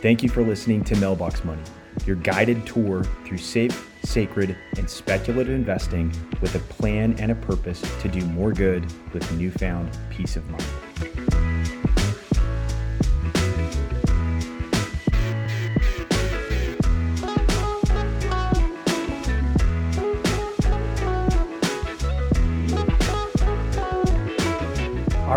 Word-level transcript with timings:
Thank 0.00 0.22
you 0.22 0.30
for 0.30 0.42
listening 0.42 0.82
to 0.84 0.96
Mailbox 0.96 1.44
Money, 1.44 1.60
your 2.06 2.16
guided 2.16 2.66
tour 2.66 3.04
through 3.26 3.36
safe, 3.36 3.90
sacred, 4.02 4.56
and 4.78 4.88
speculative 4.88 5.52
investing 5.52 6.10
with 6.40 6.54
a 6.54 6.58
plan 6.58 7.14
and 7.18 7.30
a 7.30 7.34
purpose 7.34 7.82
to 8.00 8.08
do 8.08 8.24
more 8.28 8.52
good 8.52 8.82
with 9.12 9.30
newfound 9.32 9.90
peace 10.08 10.36
of 10.36 10.48
mind. 10.48 10.64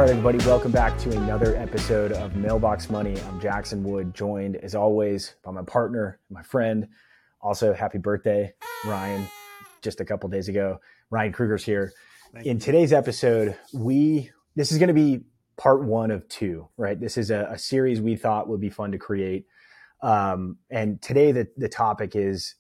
Right, 0.04 0.10
everybody, 0.10 0.40
welcome 0.40 0.74
back 0.74 0.98
to 0.98 1.16
another 1.16 1.56
episode 1.56 2.12
of 2.12 2.36
Mailbox 2.36 2.90
Money. 2.90 3.18
I'm 3.22 3.40
Jackson 3.40 3.86
Wood, 3.86 4.14
joined 4.14 4.58
as 4.58 4.76
always 4.76 5.36
by 5.46 5.52
my 5.52 5.62
partner, 5.62 6.20
my 6.30 6.44
friend. 6.44 6.90
Also, 7.40 7.74
happy 7.74 8.00
birthday, 8.00 8.54
Ryan, 8.86 9.26
just 9.82 10.02
a 10.02 10.06
couple 10.06 10.28
days 10.28 10.50
ago. 10.50 10.82
Ryan 11.10 11.32
Krueger's 11.32 11.64
here. 11.64 11.94
In 12.44 12.60
today's 12.60 12.92
episode, 12.92 13.56
we 13.74 14.30
this 14.58 14.74
is 14.74 14.78
going 14.78 14.90
to 14.90 14.94
be 14.94 15.22
part 15.56 15.86
one 15.86 16.12
of 16.12 16.28
two, 16.28 16.68
right? 16.76 17.00
This 17.00 17.18
is 17.18 17.32
a, 17.32 17.48
a 17.52 17.58
series 17.58 18.02
we 18.02 18.18
thought 18.18 18.50
would 18.50 18.60
be 18.60 18.70
fun 18.70 18.92
to 18.92 18.98
create. 18.98 19.46
Um, 20.02 20.58
and 20.70 21.02
today, 21.02 21.32
the, 21.32 21.48
the 21.56 21.70
topic 21.70 22.14
is 22.14 22.56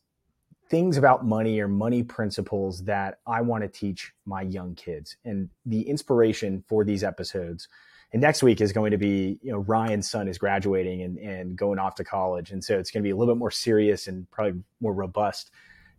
things 0.73 0.97
about 0.97 1.23
money 1.23 1.59
or 1.59 1.67
money 1.67 2.01
principles 2.01 2.83
that 2.83 3.19
I 3.27 3.41
want 3.41 3.61
to 3.61 3.67
teach 3.67 4.11
my 4.25 4.41
young 4.41 4.73
kids. 4.73 5.17
And 5.23 5.47
the 5.67 5.87
inspiration 5.87 6.63
for 6.67 6.83
these 6.83 7.03
episodes, 7.03 7.67
and 8.11 8.19
next 8.19 8.41
week 8.41 8.59
is 8.59 8.73
going 8.73 8.89
to 8.89 8.97
be, 8.97 9.37
you 9.43 9.51
know, 9.51 9.59
Ryan's 9.59 10.09
son 10.09 10.27
is 10.27 10.39
graduating 10.39 11.03
and, 11.03 11.19
and 11.19 11.55
going 11.55 11.77
off 11.77 11.93
to 11.97 12.03
college. 12.03 12.49
And 12.49 12.63
so 12.63 12.79
it's 12.79 12.89
going 12.89 13.03
to 13.03 13.07
be 13.07 13.11
a 13.11 13.15
little 13.15 13.35
bit 13.35 13.37
more 13.37 13.51
serious 13.51 14.07
and 14.07 14.25
probably 14.31 14.63
more 14.81 14.95
robust 14.95 15.51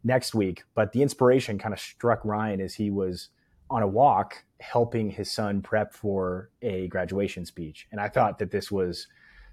next 0.03 0.35
week. 0.35 0.65
But 0.75 0.91
the 0.91 1.03
inspiration 1.03 1.57
kind 1.57 1.73
of 1.73 1.79
struck 1.79 2.25
Ryan 2.25 2.61
as 2.61 2.75
he 2.75 2.91
was 2.91 3.29
on 3.71 3.85
a 3.85 3.87
walk 3.87 4.43
helping 4.59 5.09
his 5.09 5.31
son 5.31 5.63
prep 5.63 5.95
for 5.95 6.51
a 6.63 6.89
graduation 6.89 7.47
speech. 7.47 7.87
And 7.93 8.01
I 8.01 8.09
thought 8.09 8.41
that 8.41 8.51
this 8.51 8.73
was 8.73 9.07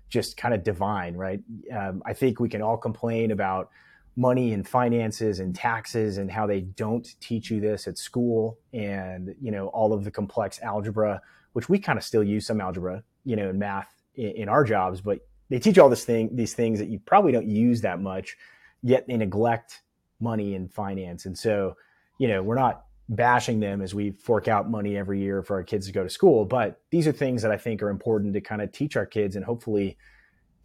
just 0.10 0.36
kind 0.36 0.56
of 0.56 0.64
divine, 0.64 1.14
right? 1.14 1.42
Um, 1.72 2.02
I 2.08 2.14
think 2.14 2.40
we 2.40 2.50
can 2.50 2.64
all 2.64 2.78
complain 2.78 3.30
about 3.30 3.70
money 4.16 4.54
and 4.54 4.68
finances 4.68 5.40
and 5.40 5.56
taxes 5.56 6.18
and 6.18 6.30
how 6.30 6.46
they 6.46 6.62
don't 6.62 7.16
teach 7.22 7.50
you 7.50 7.62
this 7.62 7.88
at 7.88 7.98
school 7.98 8.58
and 8.74 9.34
you 9.42 9.52
know 9.52 9.68
all 9.68 9.94
of 9.94 10.04
the 10.04 10.12
complex 10.12 10.60
algebra 10.62 11.22
which 11.54 11.70
we 11.70 11.80
kind 11.80 11.98
of 11.98 12.04
still 12.04 12.24
use 12.24 12.46
some 12.46 12.60
algebra 12.60 13.02
you 13.24 13.36
know 13.38 13.50
in 13.50 13.58
math 13.58 13.94
in, 14.16 14.32
in, 14.32 14.50
our 14.50 14.66
jobs 14.66 15.00
but 15.00 15.20
they 15.50 15.60
teach 15.60 15.78
all 15.78 15.90
this 15.90 16.04
thing 16.04 16.30
these 16.36 16.54
things 16.54 16.78
that 16.78 16.90
you 16.90 17.00
probably 17.00 17.32
don't 17.32 17.48
use 17.48 17.80
that 17.80 18.02
much 18.02 18.36
yet 18.84 19.08
they 19.08 19.16
neglect 19.16 19.82
money 20.22 20.56
and 20.56 20.72
finance. 20.72 21.26
And 21.26 21.38
so 21.38 21.76
you 22.18 22.28
know 22.28 22.44
we're 22.44 22.56
not 22.56 22.84
bashing 23.10 23.60
them 23.60 23.82
as 23.82 23.94
we 23.94 24.12
fork 24.12 24.48
out 24.48 24.70
money 24.70 24.96
every 24.96 25.20
year 25.20 25.42
for 25.42 25.56
our 25.56 25.64
kids 25.64 25.88
to 25.88 25.92
go 25.92 26.02
to 26.04 26.10
school 26.10 26.46
but 26.46 26.80
these 26.92 27.08
are 27.08 27.12
things 27.12 27.42
that 27.42 27.52
i 27.52 27.58
think 27.58 27.82
are 27.82 27.90
important 27.90 28.34
to 28.34 28.40
kind 28.40 28.62
of 28.62 28.72
teach 28.72 28.96
our 28.96 29.06
kids 29.06 29.36
and 29.36 29.44
hopefully 29.44 29.98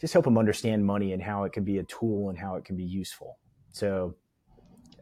just 0.00 0.12
help 0.12 0.24
them 0.24 0.38
understand 0.38 0.84
money 0.84 1.12
and 1.12 1.22
how 1.22 1.44
it 1.44 1.52
can 1.52 1.64
be 1.64 1.78
a 1.78 1.84
tool 1.84 2.28
and 2.28 2.38
how 2.38 2.56
it 2.56 2.64
can 2.64 2.76
be 2.76 2.84
useful. 2.84 3.38
So 3.70 4.14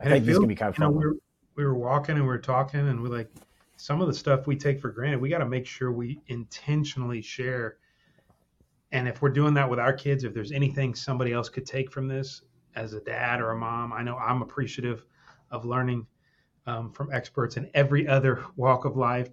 I 0.01 0.05
and 0.05 0.12
think 0.12 0.25
this 0.25 0.39
can 0.39 0.48
be 0.48 0.55
kind 0.55 0.70
of 0.70 0.77
fun. 0.77 0.86
Know, 0.86 0.92
we, 0.92 1.06
were, 1.06 1.17
we 1.56 1.64
were 1.64 1.75
walking 1.75 2.17
and 2.17 2.25
we 2.25 2.28
were 2.28 2.39
talking 2.39 2.89
and 2.89 3.03
we're 3.03 3.09
like, 3.09 3.31
some 3.77 4.01
of 4.01 4.06
the 4.06 4.14
stuff 4.14 4.47
we 4.47 4.56
take 4.56 4.81
for 4.81 4.91
granted, 4.91 5.20
we 5.20 5.28
got 5.28 5.39
to 5.39 5.47
make 5.47 5.67
sure 5.67 5.92
we 5.92 6.20
intentionally 6.28 7.20
share. 7.20 7.78
And 8.92 9.09
if 9.09 9.20
we're 9.20 9.31
doing 9.31 9.55
that 9.55 9.69
with 9.69 9.78
our 9.78 9.92
kids, 9.92 10.25
if 10.25 10.33
there's 10.33 10.53
anything 10.53 10.95
somebody 10.95 11.33
else 11.33 11.48
could 11.48 11.67
take 11.67 11.91
from 11.91 12.06
this 12.06 12.42
as 12.77 12.92
a 12.95 13.01
dad 13.01 13.41
or 13.41 13.51
a 13.51 13.56
mom, 13.56 13.92
I 13.92 14.03
know 14.03 14.17
I'm 14.17 14.42
appreciative 14.42 15.05
of 15.51 15.64
learning 15.64 16.06
um, 16.67 16.92
from 16.92 17.12
experts 17.12 17.56
in 17.56 17.69
every 17.75 18.06
other 18.06 18.45
walk 18.56 18.85
of 18.85 18.97
life. 18.97 19.29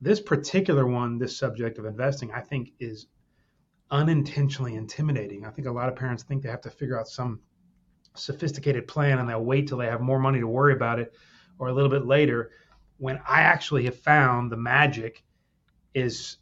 This 0.00 0.20
particular 0.20 0.86
one, 0.86 1.18
this 1.18 1.36
subject 1.36 1.78
of 1.78 1.84
investing, 1.84 2.30
I 2.32 2.40
think 2.40 2.72
is 2.78 3.06
unintentionally 3.90 4.76
intimidating. 4.76 5.44
I 5.44 5.50
think 5.50 5.66
a 5.66 5.72
lot 5.72 5.88
of 5.88 5.96
parents 5.96 6.22
think 6.22 6.42
they 6.42 6.50
have 6.50 6.60
to 6.62 6.70
figure 6.70 6.98
out 6.98 7.08
some 7.08 7.40
sophisticated 8.14 8.86
plan 8.86 9.18
and 9.18 9.28
they'll 9.28 9.44
wait 9.44 9.68
till 9.68 9.78
they 9.78 9.86
have 9.86 10.00
more 10.00 10.18
money 10.18 10.40
to 10.40 10.46
worry 10.46 10.72
about 10.72 10.98
it 10.98 11.14
or 11.58 11.68
a 11.68 11.72
little 11.72 11.90
bit 11.90 12.06
later 12.06 12.50
when 12.98 13.20
I 13.26 13.42
actually 13.42 13.84
have 13.84 13.98
found 13.98 14.50
the 14.50 14.56
magic 14.56 15.24
is 15.94 16.36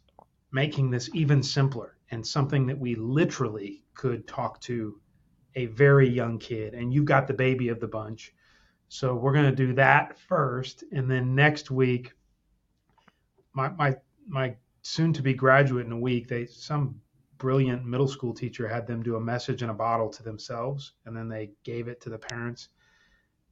making 0.51 0.89
this 0.89 1.09
even 1.13 1.41
simpler 1.41 1.97
and 2.11 2.25
something 2.25 2.65
that 2.67 2.77
we 2.77 2.95
literally 2.95 3.83
could 3.93 4.27
talk 4.27 4.59
to 4.61 4.99
a 5.55 5.67
very 5.67 6.09
young 6.09 6.37
kid 6.37 6.73
and 6.73 6.93
you've 6.93 7.05
got 7.05 7.27
the 7.27 7.33
baby 7.33 7.69
of 7.69 7.79
the 7.79 7.87
bunch. 7.87 8.33
So 8.89 9.15
we're 9.15 9.33
going 9.33 9.49
to 9.49 9.55
do 9.55 9.73
that 9.73 10.17
first 10.19 10.83
and 10.91 11.09
then 11.09 11.35
next 11.35 11.71
week 11.71 12.13
my 13.53 13.69
my 13.69 13.95
my 14.27 14.55
soon 14.81 15.11
to 15.13 15.21
be 15.21 15.33
graduate 15.33 15.85
in 15.85 15.91
a 15.91 15.99
week 15.99 16.27
they 16.27 16.45
some 16.45 16.99
brilliant 17.39 17.85
middle 17.85 18.07
school 18.07 18.33
teacher 18.33 18.67
had 18.67 18.85
them 18.85 19.01
do 19.01 19.15
a 19.15 19.19
message 19.19 19.63
in 19.63 19.69
a 19.69 19.73
bottle 19.73 20.09
to 20.09 20.21
themselves, 20.21 20.93
and 21.05 21.17
then 21.17 21.27
they 21.27 21.51
gave 21.63 21.87
it 21.87 21.99
to 22.01 22.09
the 22.09 22.17
parents 22.19 22.69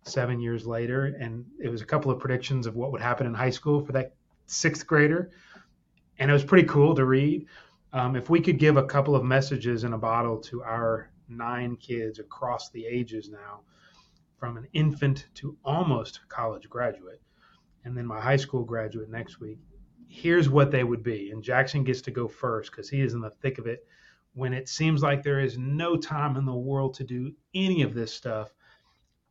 seven 0.04 0.40
years 0.40 0.68
later. 0.68 1.18
And 1.20 1.46
it 1.60 1.70
was 1.70 1.82
a 1.82 1.86
couple 1.86 2.12
of 2.12 2.20
predictions 2.20 2.68
of 2.68 2.76
what 2.76 2.92
would 2.92 3.02
happen 3.02 3.26
in 3.26 3.34
high 3.34 3.50
school 3.50 3.84
for 3.84 3.94
that 3.94 4.14
sixth 4.46 4.86
grader. 4.86 5.32
And 6.20 6.30
it 6.30 6.34
was 6.34 6.44
pretty 6.44 6.68
cool 6.68 6.94
to 6.96 7.06
read. 7.06 7.48
Um, 7.94 8.16
if 8.16 8.30
we 8.30 8.42
could 8.42 8.60
give 8.60 8.78
a 8.78 8.84
couple 8.84 9.16
of 9.16 9.24
messages 9.24 9.84
in 9.84 9.94
a 9.94 9.98
bottle 9.98 10.38
to 10.42 10.64
our 10.64 11.10
nine 11.30 11.78
kids 11.78 12.20
across 12.20 12.70
the 12.70 12.86
ages 12.86 13.30
now, 13.30 13.62
from 14.38 14.58
an 14.58 14.68
infant 14.74 15.28
to 15.36 15.58
almost 15.66 16.20
college 16.30 16.70
graduate, 16.70 17.22
and 17.86 17.98
then 17.98 18.06
my 18.06 18.20
high 18.20 18.36
school 18.36 18.64
graduate 18.64 19.10
next 19.10 19.40
week, 19.40 19.60
here's 20.08 20.50
what 20.50 20.72
they 20.72 20.84
would 20.84 21.04
be. 21.04 21.32
And 21.32 21.44
Jackson 21.44 21.84
gets 21.84 22.02
to 22.04 22.12
go 22.12 22.28
first 22.28 22.72
because 22.72 22.90
he 22.90 23.02
is 23.02 23.14
in 23.14 23.22
the 23.22 23.30
thick 23.30 23.58
of 23.58 23.68
it. 23.68 23.86
When 24.34 24.54
it 24.54 24.70
seems 24.70 25.02
like 25.02 25.24
there 25.24 25.40
is 25.40 25.58
no 25.58 25.98
time 25.98 26.38
in 26.38 26.46
the 26.46 26.54
world 26.54 26.94
to 26.96 27.04
do 27.04 27.34
any 27.54 27.82
of 27.82 27.94
this 27.94 28.14
stuff, 28.14 28.54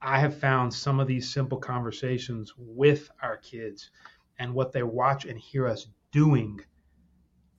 I 0.00 0.18
have 0.18 0.38
found 0.38 0.72
some 0.74 1.00
of 1.00 1.06
these 1.06 1.30
simple 1.30 1.58
conversations 1.58 2.52
with 2.58 3.10
our 3.22 3.36
kids 3.36 3.90
and 4.38 4.52
what 4.52 4.72
they 4.72 4.82
watch 4.82 5.24
and 5.24 5.38
hear 5.38 5.66
us 5.66 5.86
doing, 6.12 6.60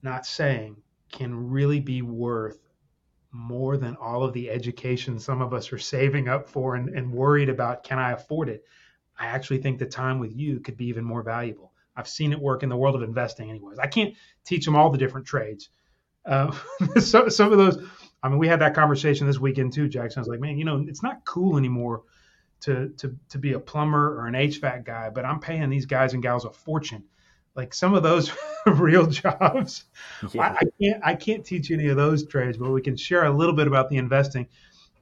not 0.02 0.26
saying, 0.26 0.76
can 1.10 1.34
really 1.50 1.80
be 1.80 2.02
worth 2.02 2.68
more 3.30 3.76
than 3.76 3.96
all 3.96 4.22
of 4.22 4.32
the 4.32 4.50
education 4.50 5.18
some 5.18 5.42
of 5.42 5.52
us 5.52 5.72
are 5.72 5.78
saving 5.78 6.28
up 6.28 6.48
for 6.48 6.74
and, 6.74 6.88
and 6.90 7.12
worried 7.12 7.48
about 7.48 7.82
can 7.82 7.98
I 7.98 8.12
afford 8.12 8.48
it? 8.48 8.64
I 9.18 9.26
actually 9.26 9.58
think 9.58 9.78
the 9.78 9.86
time 9.86 10.18
with 10.18 10.34
you 10.34 10.60
could 10.60 10.76
be 10.76 10.86
even 10.86 11.04
more 11.04 11.22
valuable. 11.22 11.72
I've 11.98 12.08
seen 12.08 12.32
it 12.32 12.40
work 12.40 12.62
in 12.62 12.68
the 12.68 12.76
world 12.76 12.94
of 12.94 13.02
investing, 13.02 13.50
anyways. 13.50 13.80
I 13.80 13.88
can't 13.88 14.14
teach 14.46 14.64
them 14.64 14.76
all 14.76 14.90
the 14.90 14.98
different 14.98 15.26
trades. 15.26 15.68
Uh, 16.24 16.56
so, 17.00 17.28
some 17.28 17.50
of 17.50 17.58
those, 17.58 17.84
I 18.22 18.28
mean, 18.28 18.38
we 18.38 18.46
had 18.46 18.60
that 18.60 18.74
conversation 18.74 19.26
this 19.26 19.40
weekend 19.40 19.72
too, 19.72 19.88
Jackson. 19.88 20.20
I 20.20 20.22
was 20.22 20.28
like, 20.28 20.40
man, 20.40 20.56
you 20.56 20.64
know, 20.64 20.84
it's 20.86 21.02
not 21.02 21.24
cool 21.24 21.58
anymore 21.58 22.02
to 22.60 22.90
to 22.98 23.16
to 23.30 23.38
be 23.38 23.52
a 23.52 23.58
plumber 23.60 24.16
or 24.16 24.26
an 24.26 24.34
HVAC 24.34 24.84
guy, 24.84 25.10
but 25.10 25.24
I'm 25.24 25.40
paying 25.40 25.68
these 25.70 25.86
guys 25.86 26.14
and 26.14 26.22
gals 26.22 26.44
a 26.44 26.50
fortune. 26.50 27.04
Like 27.56 27.74
some 27.74 27.94
of 27.94 28.04
those 28.04 28.30
real 28.66 29.06
jobs, 29.06 29.84
yeah. 30.32 30.42
I, 30.42 30.46
I 30.50 30.64
can't 30.80 31.02
I 31.04 31.14
can't 31.14 31.44
teach 31.44 31.72
any 31.72 31.88
of 31.88 31.96
those 31.96 32.24
trades, 32.26 32.58
but 32.58 32.70
we 32.70 32.80
can 32.80 32.96
share 32.96 33.24
a 33.24 33.36
little 33.36 33.54
bit 33.54 33.66
about 33.66 33.88
the 33.88 33.96
investing. 33.96 34.46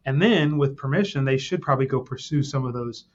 And 0.07 0.23
then, 0.23 0.57
with 0.57 0.77
permission, 0.77 1.25
they 1.25 1.37
should 1.37 1.61
probably 1.61 1.87
go 1.87 2.01
pursue 2.01 2.43
some 2.43 2.65
of 2.65 2.73
those 2.73 3.07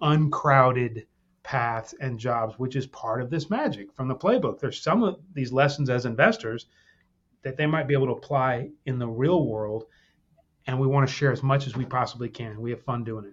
uncrowded 0.00 1.06
paths 1.50 1.96
and 2.00 2.16
jobs, 2.16 2.60
which 2.60 2.76
is 2.76 2.86
part 2.86 3.20
of 3.20 3.28
this 3.28 3.50
magic 3.50 3.92
from 3.92 4.06
the 4.06 4.14
playbook. 4.14 4.60
There's 4.60 4.80
some 4.80 5.02
of 5.02 5.18
these 5.34 5.52
lessons 5.52 5.90
as 5.90 6.06
investors 6.06 6.66
that 7.42 7.56
they 7.56 7.66
might 7.66 7.88
be 7.88 7.94
able 7.94 8.06
to 8.06 8.12
apply 8.12 8.70
in 8.86 9.00
the 9.00 9.08
real 9.08 9.44
world, 9.44 9.86
and 10.68 10.78
we 10.78 10.86
want 10.86 11.08
to 11.08 11.12
share 11.12 11.32
as 11.32 11.42
much 11.42 11.66
as 11.66 11.76
we 11.76 11.84
possibly 11.84 12.28
can. 12.28 12.60
We 12.60 12.70
have 12.70 12.84
fun 12.84 13.02
doing 13.02 13.24
it. 13.24 13.32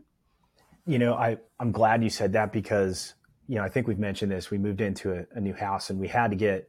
You 0.92 0.98
know, 0.98 1.14
I 1.14 1.38
I'm 1.60 1.72
glad 1.72 2.04
you 2.04 2.10
said 2.10 2.34
that 2.34 2.52
because 2.52 3.14
you 3.48 3.58
know 3.58 3.64
I 3.64 3.70
think 3.70 3.88
we've 3.88 4.00
mentioned 4.00 4.32
this. 4.32 4.50
We 4.50 4.58
moved 4.58 4.82
into 4.82 5.14
a, 5.14 5.28
a 5.36 5.40
new 5.40 5.54
house 5.54 5.92
and 5.92 6.00
we 6.00 6.08
had 6.08 6.32
to 6.32 6.36
get 6.36 6.68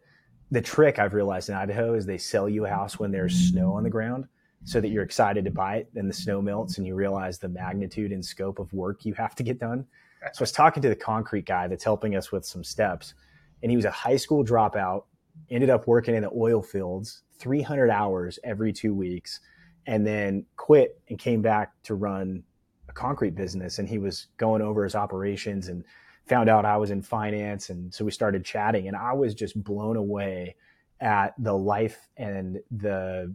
the 0.51 0.61
trick 0.61 0.99
I've 0.99 1.15
realized 1.15 1.49
in 1.49 1.55
Idaho 1.55 1.95
is 1.95 2.05
they 2.05 2.19
sell 2.19 2.47
you 2.47 2.67
a 2.67 2.69
house 2.69 2.99
when 2.99 3.11
there's 3.11 3.35
snow 3.35 3.73
on 3.73 3.85
the 3.85 3.91
ground 3.91 4.27
so 4.65 4.83
that 4.83 4.89
you're 4.89 5.03
excited 5.03 5.47
to 5.47 5.51
buy 5.51 5.77
it. 5.77 5.89
Then 5.95 6.09
the 6.09 6.13
snow 6.13 6.43
melts 6.43 6.77
and 6.77 6.87
you 6.87 6.95
realize 6.95 7.39
the 7.39 7.49
magnitude 7.49 8.13
and 8.13 8.23
scope 8.23 8.59
of 8.59 8.71
work 8.75 9.07
you 9.07 9.15
have 9.15 9.35
to 9.37 9.43
get 9.43 9.59
done. 9.59 9.87
So 10.21 10.41
I 10.41 10.43
was 10.43 10.53
talking 10.53 10.83
to 10.83 10.89
the 10.89 10.97
concrete 10.97 11.47
guy 11.47 11.69
that's 11.69 11.85
helping 11.85 12.17
us 12.17 12.33
with 12.33 12.45
some 12.45 12.65
steps, 12.65 13.15
and 13.63 13.71
he 13.71 13.77
was 13.77 13.85
a 13.85 13.91
high 13.91 14.17
school 14.17 14.45
dropout, 14.45 15.05
ended 15.51 15.71
up 15.71 15.87
working 15.87 16.15
in 16.15 16.23
the 16.23 16.31
oil 16.35 16.63
fields 16.63 17.23
300 17.39 17.91
hours 17.91 18.39
every 18.45 18.73
two 18.73 18.95
weeks, 18.95 19.41
and 19.87 20.07
then 20.07 20.45
quit 20.57 21.01
and 21.09 21.19
came 21.19 21.41
back 21.41 21.73
to 21.85 21.95
run 21.95 22.43
a 22.89 22.93
concrete 22.93 23.35
business. 23.35 23.79
And 23.79 23.89
he 23.89 23.99
was 23.99 24.27
going 24.37 24.61
over 24.61 24.85
his 24.85 24.95
operations 24.95 25.69
and 25.69 25.85
found 26.27 26.49
out 26.49 26.65
I 26.65 26.77
was 26.77 26.91
in 26.91 27.01
finance. 27.01 27.71
And 27.71 27.95
so 27.95 28.05
we 28.05 28.11
started 28.11 28.45
chatting, 28.45 28.89
and 28.89 28.97
I 28.97 29.13
was 29.13 29.35
just 29.35 29.63
blown 29.63 29.97
away 29.97 30.57
at 31.01 31.35
the 31.39 31.55
life 31.55 32.09
and 32.17 32.59
the 32.71 33.35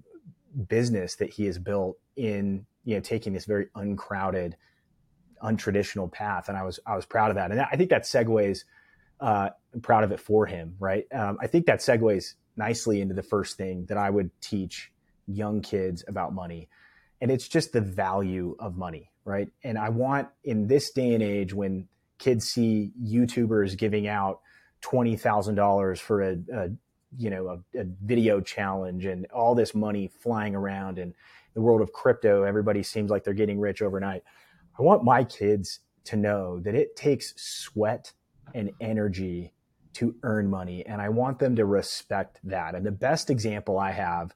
business 0.68 1.15
that 1.15 1.29
he 1.29 1.45
has 1.45 1.57
built 1.57 1.97
in 2.15 2.65
you 2.83 2.95
know 2.95 3.01
taking 3.01 3.33
this 3.33 3.45
very 3.45 3.68
uncrowded 3.75 4.56
untraditional 5.44 6.12
path 6.12 6.50
and 6.50 6.57
i 6.57 6.63
was 6.63 6.80
i 6.86 6.95
was 6.95 7.06
proud 7.06 7.30
of 7.30 7.36
that. 7.36 7.51
And 7.51 7.62
i 7.62 7.75
think 7.75 7.90
that 7.90 8.04
segues 8.04 8.63
uh, 9.19 9.50
I'm 9.74 9.80
proud 9.81 10.04
of 10.04 10.12
it 10.12 10.19
for 10.19 10.45
him 10.45 10.75
right? 10.80 11.06
Um, 11.13 11.38
i 11.42 11.48
think 11.48 11.66
that 11.66 11.80
segues 11.80 12.36
nicely 12.56 13.01
into 13.01 13.13
the 13.13 13.24
first 13.24 13.57
thing 13.57 13.86
that 13.88 13.98
i 13.98 14.10
would 14.10 14.30
teach 14.42 14.92
young 15.28 15.62
kids 15.62 16.04
about 16.07 16.34
money 16.34 16.69
and 17.22 17.31
it's 17.31 17.48
just 17.48 17.74
the 17.74 17.81
value 17.81 18.56
of 18.60 18.78
money 18.78 19.12
right? 19.25 19.50
And 19.63 19.78
i 19.78 19.90
want 19.90 20.30
in 20.44 20.68
this 20.68 20.92
day 20.92 21.13
and 21.13 21.24
age 21.24 21.54
when 21.54 21.88
kids 22.19 22.50
see 22.50 22.92
youtubers 23.01 23.78
giving 23.78 24.07
out 24.07 24.39
$20000 24.81 26.00
for 26.00 26.22
a, 26.22 26.38
a 26.54 26.69
you 27.18 27.30
know 27.30 27.48
a, 27.48 27.80
a, 27.80 27.86
video 28.04 28.42
challenge 28.42 29.06
and 29.06 29.25
all 29.28 29.56
this 29.56 29.75
money 29.75 30.07
flying 30.07 30.56
around 30.56 30.98
and 30.98 31.13
the 31.54 31.62
world 31.62 31.81
of 31.81 31.94
crypto 31.94 32.44
everybody 32.44 32.81
seems 32.81 33.12
like 33.12 33.24
they're 33.24 33.34
getting 33.34 33.60
rich 33.60 33.81
overnight 33.81 34.24
i 34.78 34.81
want 34.81 35.04
my 35.04 35.24
kids 35.24 35.80
to 36.04 36.16
know 36.16 36.60
that 36.60 36.75
it 36.75 36.96
takes 36.96 37.34
sweat 37.38 38.12
and 38.54 38.72
energy 38.81 39.54
to 39.94 40.16
earn 40.24 40.50
money 40.50 40.86
and 40.86 41.02
i 41.02 41.10
want 41.10 41.40
them 41.40 41.56
to 41.56 41.66
respect 41.66 42.40
that 42.44 42.75
and 42.75 42.86
the 42.86 42.92
best 42.92 43.30
example 43.30 43.78
i 43.78 43.92
have 43.92 44.34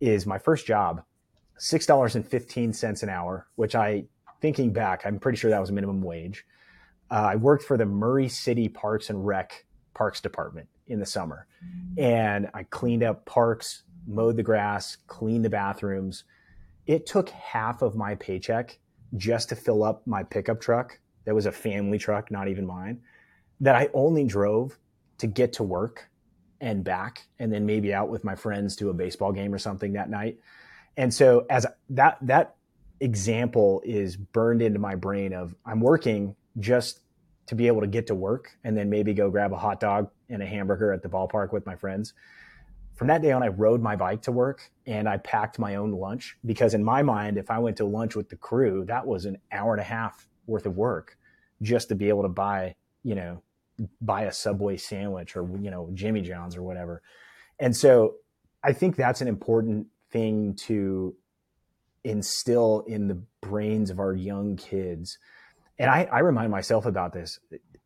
is 0.00 0.26
my 0.26 0.38
first 0.38 0.66
job 0.66 1.02
$6.15 1.58 3.02
an 3.02 3.08
hour 3.08 3.46
which 3.56 3.74
i 3.74 4.04
thinking 4.40 4.72
back 4.72 5.06
i'm 5.06 5.18
pretty 5.18 5.38
sure 5.38 5.50
that 5.50 5.60
was 5.60 5.70
minimum 5.70 6.02
wage 6.02 6.44
uh, 7.10 7.28
i 7.32 7.36
worked 7.36 7.64
for 7.64 7.76
the 7.76 7.86
murray 7.86 8.28
city 8.28 8.68
parks 8.68 9.10
and 9.10 9.26
rec 9.26 9.64
parks 9.94 10.20
department 10.20 10.68
in 10.88 10.98
the 10.98 11.06
summer. 11.06 11.46
And 11.96 12.50
I 12.52 12.64
cleaned 12.64 13.02
up 13.02 13.24
parks, 13.24 13.84
mowed 14.06 14.36
the 14.36 14.42
grass, 14.42 14.96
cleaned 15.06 15.44
the 15.44 15.50
bathrooms. 15.50 16.24
It 16.86 17.06
took 17.06 17.30
half 17.30 17.80
of 17.80 17.96
my 17.96 18.16
paycheck 18.16 18.78
just 19.16 19.48
to 19.50 19.56
fill 19.56 19.82
up 19.82 20.06
my 20.06 20.22
pickup 20.22 20.60
truck. 20.60 20.98
That 21.24 21.34
was 21.34 21.46
a 21.46 21.52
family 21.52 21.98
truck, 21.98 22.30
not 22.30 22.48
even 22.48 22.66
mine, 22.66 23.00
that 23.60 23.74
I 23.74 23.88
only 23.94 24.24
drove 24.24 24.78
to 25.18 25.26
get 25.26 25.54
to 25.54 25.62
work 25.62 26.08
and 26.60 26.84
back 26.84 27.26
and 27.38 27.52
then 27.52 27.66
maybe 27.66 27.92
out 27.92 28.08
with 28.08 28.24
my 28.24 28.34
friends 28.34 28.76
to 28.76 28.90
a 28.90 28.94
baseball 28.94 29.32
game 29.32 29.52
or 29.52 29.58
something 29.58 29.92
that 29.94 30.10
night. 30.10 30.38
And 30.96 31.12
so 31.12 31.46
as 31.50 31.66
that 31.90 32.18
that 32.22 32.56
example 33.00 33.82
is 33.84 34.16
burned 34.16 34.62
into 34.62 34.78
my 34.78 34.94
brain 34.94 35.32
of 35.32 35.54
I'm 35.66 35.80
working 35.80 36.36
just 36.58 37.00
to 37.46 37.54
be 37.54 37.66
able 37.66 37.80
to 37.80 37.86
get 37.86 38.06
to 38.06 38.14
work 38.14 38.50
and 38.64 38.76
then 38.76 38.88
maybe 38.88 39.12
go 39.12 39.30
grab 39.30 39.52
a 39.52 39.58
hot 39.58 39.80
dog 39.80 40.10
and 40.30 40.42
a 40.42 40.46
hamburger 40.46 40.92
at 40.92 41.02
the 41.02 41.08
ballpark 41.08 41.52
with 41.52 41.66
my 41.66 41.76
friends. 41.76 42.14
From 42.94 43.08
that 43.08 43.22
day 43.22 43.32
on, 43.32 43.42
I 43.42 43.48
rode 43.48 43.82
my 43.82 43.96
bike 43.96 44.22
to 44.22 44.32
work 44.32 44.70
and 44.86 45.08
I 45.08 45.16
packed 45.18 45.58
my 45.58 45.74
own 45.76 45.92
lunch 45.92 46.36
because, 46.46 46.74
in 46.74 46.84
my 46.84 47.02
mind, 47.02 47.38
if 47.38 47.50
I 47.50 47.58
went 47.58 47.76
to 47.78 47.84
lunch 47.84 48.14
with 48.14 48.28
the 48.28 48.36
crew, 48.36 48.84
that 48.86 49.06
was 49.06 49.24
an 49.24 49.38
hour 49.50 49.72
and 49.72 49.80
a 49.80 49.84
half 49.84 50.28
worth 50.46 50.66
of 50.66 50.76
work 50.76 51.18
just 51.62 51.88
to 51.88 51.94
be 51.94 52.08
able 52.08 52.22
to 52.22 52.28
buy, 52.28 52.76
you 53.02 53.14
know, 53.14 53.42
buy 54.00 54.22
a 54.22 54.32
Subway 54.32 54.76
sandwich 54.76 55.36
or, 55.36 55.48
you 55.60 55.70
know, 55.70 55.90
Jimmy 55.94 56.20
John's 56.20 56.56
or 56.56 56.62
whatever. 56.62 57.02
And 57.58 57.76
so 57.76 58.16
I 58.62 58.72
think 58.72 58.96
that's 58.96 59.20
an 59.20 59.28
important 59.28 59.88
thing 60.10 60.54
to 60.54 61.16
instill 62.04 62.84
in 62.86 63.08
the 63.08 63.20
brains 63.40 63.90
of 63.90 63.98
our 63.98 64.14
young 64.14 64.56
kids 64.56 65.18
and 65.78 65.90
I, 65.90 66.08
I 66.10 66.20
remind 66.20 66.50
myself 66.50 66.86
about 66.86 67.12
this. 67.12 67.38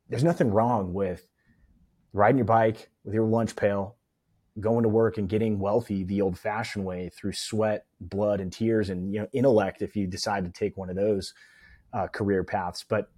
There's 0.09 0.25
nothing 0.25 0.51
wrong 0.51 0.93
with 0.93 1.27
riding 2.13 2.39
your 2.39 2.45
bike 2.45 2.91
with 3.05 3.15
your 3.15 3.27
lunch 3.27 3.57
pail, 3.57 3.97
going 4.61 4.83
to 4.83 4.89
work 4.89 5.19
and 5.19 5.29
getting 5.29 5.59
wealthy 5.59 6.05
the 6.05 6.21
old 6.21 6.39
fashioned 6.39 6.85
way 6.85 7.11
through 7.11 7.33
sweat, 7.33 7.87
blood, 8.01 8.41
and 8.41 8.53
tears, 8.53 8.91
and 8.91 9.13
you 9.13 9.21
know 9.21 9.29
intellect 9.33 9.83
if 9.83 9.97
you 9.97 10.07
decide 10.07 10.45
to 10.45 10.51
take 10.51 10.77
one 10.77 10.91
of 10.91 10.97
those 10.97 11.35
uh, 11.93 12.07
career 12.07 12.45
paths. 12.45 12.85
But 12.89 13.11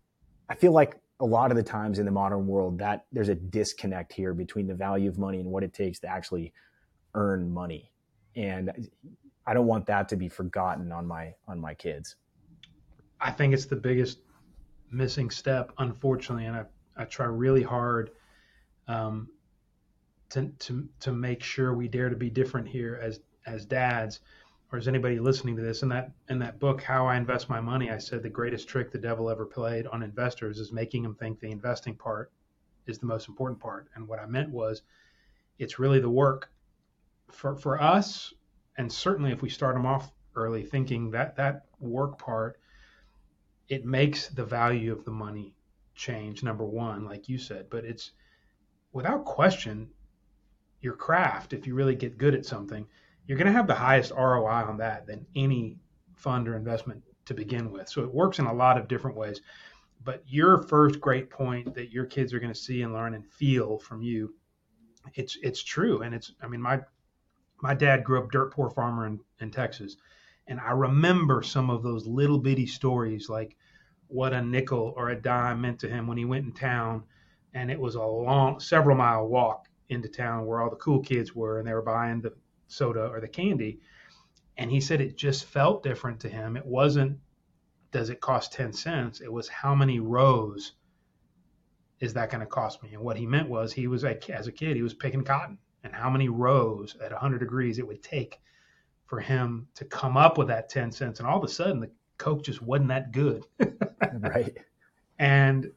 I 0.48 0.54
feel 0.54 0.72
like 0.72 0.96
a 1.20 1.25
lot 1.25 1.50
of 1.50 1.56
the 1.56 1.62
times 1.62 1.98
in 1.98 2.06
the 2.06 2.10
modern 2.10 2.46
world 2.46 2.78
that 2.78 3.04
there's 3.12 3.28
a 3.28 3.34
disconnect 3.34 4.12
here 4.12 4.32
between 4.32 4.66
the 4.66 4.75
value 4.75 5.08
of 5.08 5.19
money 5.19 5.40
and 5.40 5.50
what 5.50 5.62
it 5.62 5.75
takes 5.75 5.98
to 6.00 6.08
actually 6.08 6.52
earn 7.14 7.50
money, 7.50 7.90
and 8.36 8.88
I 9.46 9.54
don't 9.54 9.66
want 9.66 9.86
that 9.86 10.08
to 10.10 10.16
be 10.16 10.28
forgotten 10.28 10.93
on 10.93 11.06
my 11.06 11.34
on 11.48 11.60
my 11.60 11.75
kids. 11.75 12.16
I 13.20 13.31
think 13.31 13.52
it's 13.52 13.66
the 13.66 13.76
biggest 13.76 14.20
missing 14.90 15.31
step, 15.31 15.72
unfortunately, 15.78 16.46
and 16.46 16.56
I, 16.56 16.64
I 16.96 17.04
try 17.04 17.26
really 17.26 17.62
hard 17.62 18.10
um, 18.88 19.28
to, 20.31 20.49
to 20.49 20.88
to 21.00 21.12
make 21.12 21.43
sure 21.43 21.75
we 21.75 21.88
dare 21.88 22.09
to 22.09 22.17
be 22.17 22.31
different 22.31 22.69
here 22.69 22.99
as 23.03 23.21
as 23.47 23.65
dads, 23.67 24.21
or 24.73 24.79
as 24.79 24.88
anybody 24.88 25.19
listening 25.19 25.56
to 25.56 25.62
this. 25.62 25.82
In 25.82 25.88
that 25.91 26.12
in 26.29 26.38
that 26.41 26.59
book, 26.59 26.82
How 26.82 27.06
I 27.06 27.17
Invest 27.17 27.49
My 27.49 27.61
Money, 27.61 27.91
I 27.91 27.99
said 27.99 28.23
the 28.23 28.31
greatest 28.31 28.69
trick 28.69 28.91
the 28.91 28.99
devil 28.99 29.31
ever 29.31 29.44
played 29.44 29.87
on 29.88 30.03
investors 30.03 30.59
is 30.59 30.73
making 30.73 31.03
them 31.03 31.15
think 31.15 31.41
the 31.41 31.50
investing 31.50 31.94
part 31.94 32.32
is 32.87 32.99
the 32.99 33.06
most 33.06 33.29
important 33.29 33.61
part. 33.61 33.88
And 33.94 34.09
what 34.09 34.19
I 34.19 34.27
meant 34.27 34.50
was, 34.50 34.82
it's 35.59 35.79
really 35.79 36.00
the 36.00 36.11
work. 36.11 36.50
For 37.31 37.55
for 37.55 37.81
us, 37.81 38.32
and 38.77 38.91
certainly 38.91 39.32
if 39.32 39.43
we 39.43 39.49
start 39.49 39.75
them 39.75 39.87
off 39.87 40.12
early, 40.35 40.62
thinking 40.65 41.11
that 41.11 41.37
that 41.37 41.67
work 41.81 42.19
part 42.19 42.61
it 43.71 43.87
makes 43.87 44.29
the 44.29 44.44
value 44.44 44.93
of 44.93 45.05
the 45.05 45.11
money 45.11 45.55
change 45.94 46.43
number 46.43 46.65
one 46.65 47.05
like 47.05 47.29
you 47.29 47.38
said 47.38 47.69
but 47.71 47.85
it's 47.85 48.12
without 48.93 49.25
question 49.25 49.88
your 50.81 50.94
craft 50.94 51.53
if 51.53 51.67
you 51.67 51.75
really 51.75 51.94
get 51.94 52.19
good 52.19 52.35
at 52.35 52.47
something 52.47 52.87
you're 53.31 53.38
going 53.38 53.47
to 53.47 53.53
have 53.53 53.69
the 53.69 53.75
highest 53.77 54.11
roi 54.11 54.44
on 54.44 54.77
that 54.79 55.06
than 55.06 55.25
any 55.37 55.79
fund 56.17 56.49
or 56.49 56.56
investment 56.56 57.00
to 57.27 57.32
begin 57.32 57.71
with. 57.71 57.88
So 57.88 58.03
it 58.03 58.12
works 58.12 58.41
in 58.41 58.47
a 58.47 58.53
lot 58.53 58.77
of 58.77 58.88
different 58.88 59.17
ways. 59.17 59.41
But 60.03 60.25
your 60.27 60.59
first 60.65 61.00
great 61.00 61.31
point 61.31 61.73
that 61.77 61.93
your 61.93 62.06
kids 62.06 62.35
are 62.35 62.41
going 62.41 62.53
to 62.53 62.59
see 62.59 62.82
and 62.82 62.93
learn 62.93 63.15
and 63.15 63.25
feel 63.25 63.79
from 63.79 64.03
you 64.03 64.35
it's 65.15 65.38
it's 65.43 65.62
true. 65.62 66.03
And 66.03 66.12
it's 66.12 66.32
i 66.43 66.49
mean 66.49 66.61
my 66.61 66.81
my 67.62 67.73
dad 67.73 68.03
grew 68.03 68.19
up 68.19 68.32
dirt 68.32 68.53
poor 68.53 68.69
farmer 68.69 69.06
in, 69.06 69.21
in 69.38 69.53
texas. 69.53 69.97
And 70.49 70.59
I 70.59 70.73
remember 70.73 71.44
some 71.44 71.71
of 71.71 71.85
those 71.85 72.09
little 72.09 72.38
bitty 72.38 72.67
stories, 72.67 73.29
like 73.29 73.56
what 74.09 74.32
a 74.32 74.43
nickel 74.43 74.93
or 74.97 75.11
a 75.11 75.23
dime 75.23 75.61
meant 75.61 75.79
to 75.81 75.88
him 75.88 76.09
when 76.09 76.19
he 76.19 76.25
went 76.25 76.47
in 76.47 76.53
town. 76.53 77.05
And 77.55 77.71
it 77.71 77.79
was 77.79 77.94
a 77.94 78.03
long, 78.03 78.59
several 78.59 78.97
mile 78.97 79.29
walk 79.29 79.69
into 79.90 80.08
town 80.08 80.46
where 80.46 80.60
all 80.60 80.70
the 80.70 80.76
cool 80.76 81.00
kids 81.00 81.34
were, 81.34 81.58
and 81.58 81.66
they 81.66 81.75
were 81.75 81.82
buying 81.82 82.20
the 82.20 82.32
soda 82.69 83.08
or 83.08 83.20
the 83.20 83.28
candy. 83.28 83.81
And 84.56 84.70
he 84.70 84.81
said 84.81 85.00
it 85.00 85.16
just 85.16 85.44
felt 85.46 85.82
different 85.82 86.20
to 86.20 86.28
him. 86.28 86.56
It 86.56 86.66
wasn't, 86.66 87.19
does 87.92 88.10
it 88.10 88.20
cost 88.20 88.53
10 88.53 88.72
cents? 88.72 89.20
It 89.20 89.32
was 89.32 89.48
how 89.48 89.74
many 89.74 90.00
rows 90.00 90.72
is 92.00 92.15
that 92.15 92.31
going 92.31 92.41
to 92.41 92.46
cost 92.46 92.82
me? 92.82 92.94
And 92.94 93.03
what 93.03 93.17
he 93.17 93.26
meant 93.26 93.48
was 93.48 93.72
he 93.72 93.86
was, 93.86 94.05
a, 94.05 94.19
as 94.32 94.46
a 94.46 94.53
kid, 94.53 94.76
he 94.76 94.82
was 94.82 94.94
picking 94.94 95.24
cotton 95.24 95.58
and 95.84 95.94
how 95.94 96.10
many 96.10 96.29
rows 96.29 96.96
at 97.03 97.12
100 97.12 97.38
degrees 97.38 97.79
it 97.79 97.86
would 97.86 98.03
take 98.03 98.41
for 99.06 99.20
him 99.20 99.67
to 99.74 99.84
come 99.84 100.17
up 100.17 100.38
with 100.38 100.48
that 100.48 100.69
10 100.69 100.93
cents. 100.93 101.19
And 101.19 101.29
all 101.29 101.38
of 101.38 101.44
a 101.44 101.48
sudden, 101.48 101.81
the 101.81 101.91
Coke 102.19 102.44
just 102.44 102.62
wasn't 102.62 102.88
that 102.88 103.12
good. 103.12 103.44
right. 104.20 104.56
And 105.19 105.70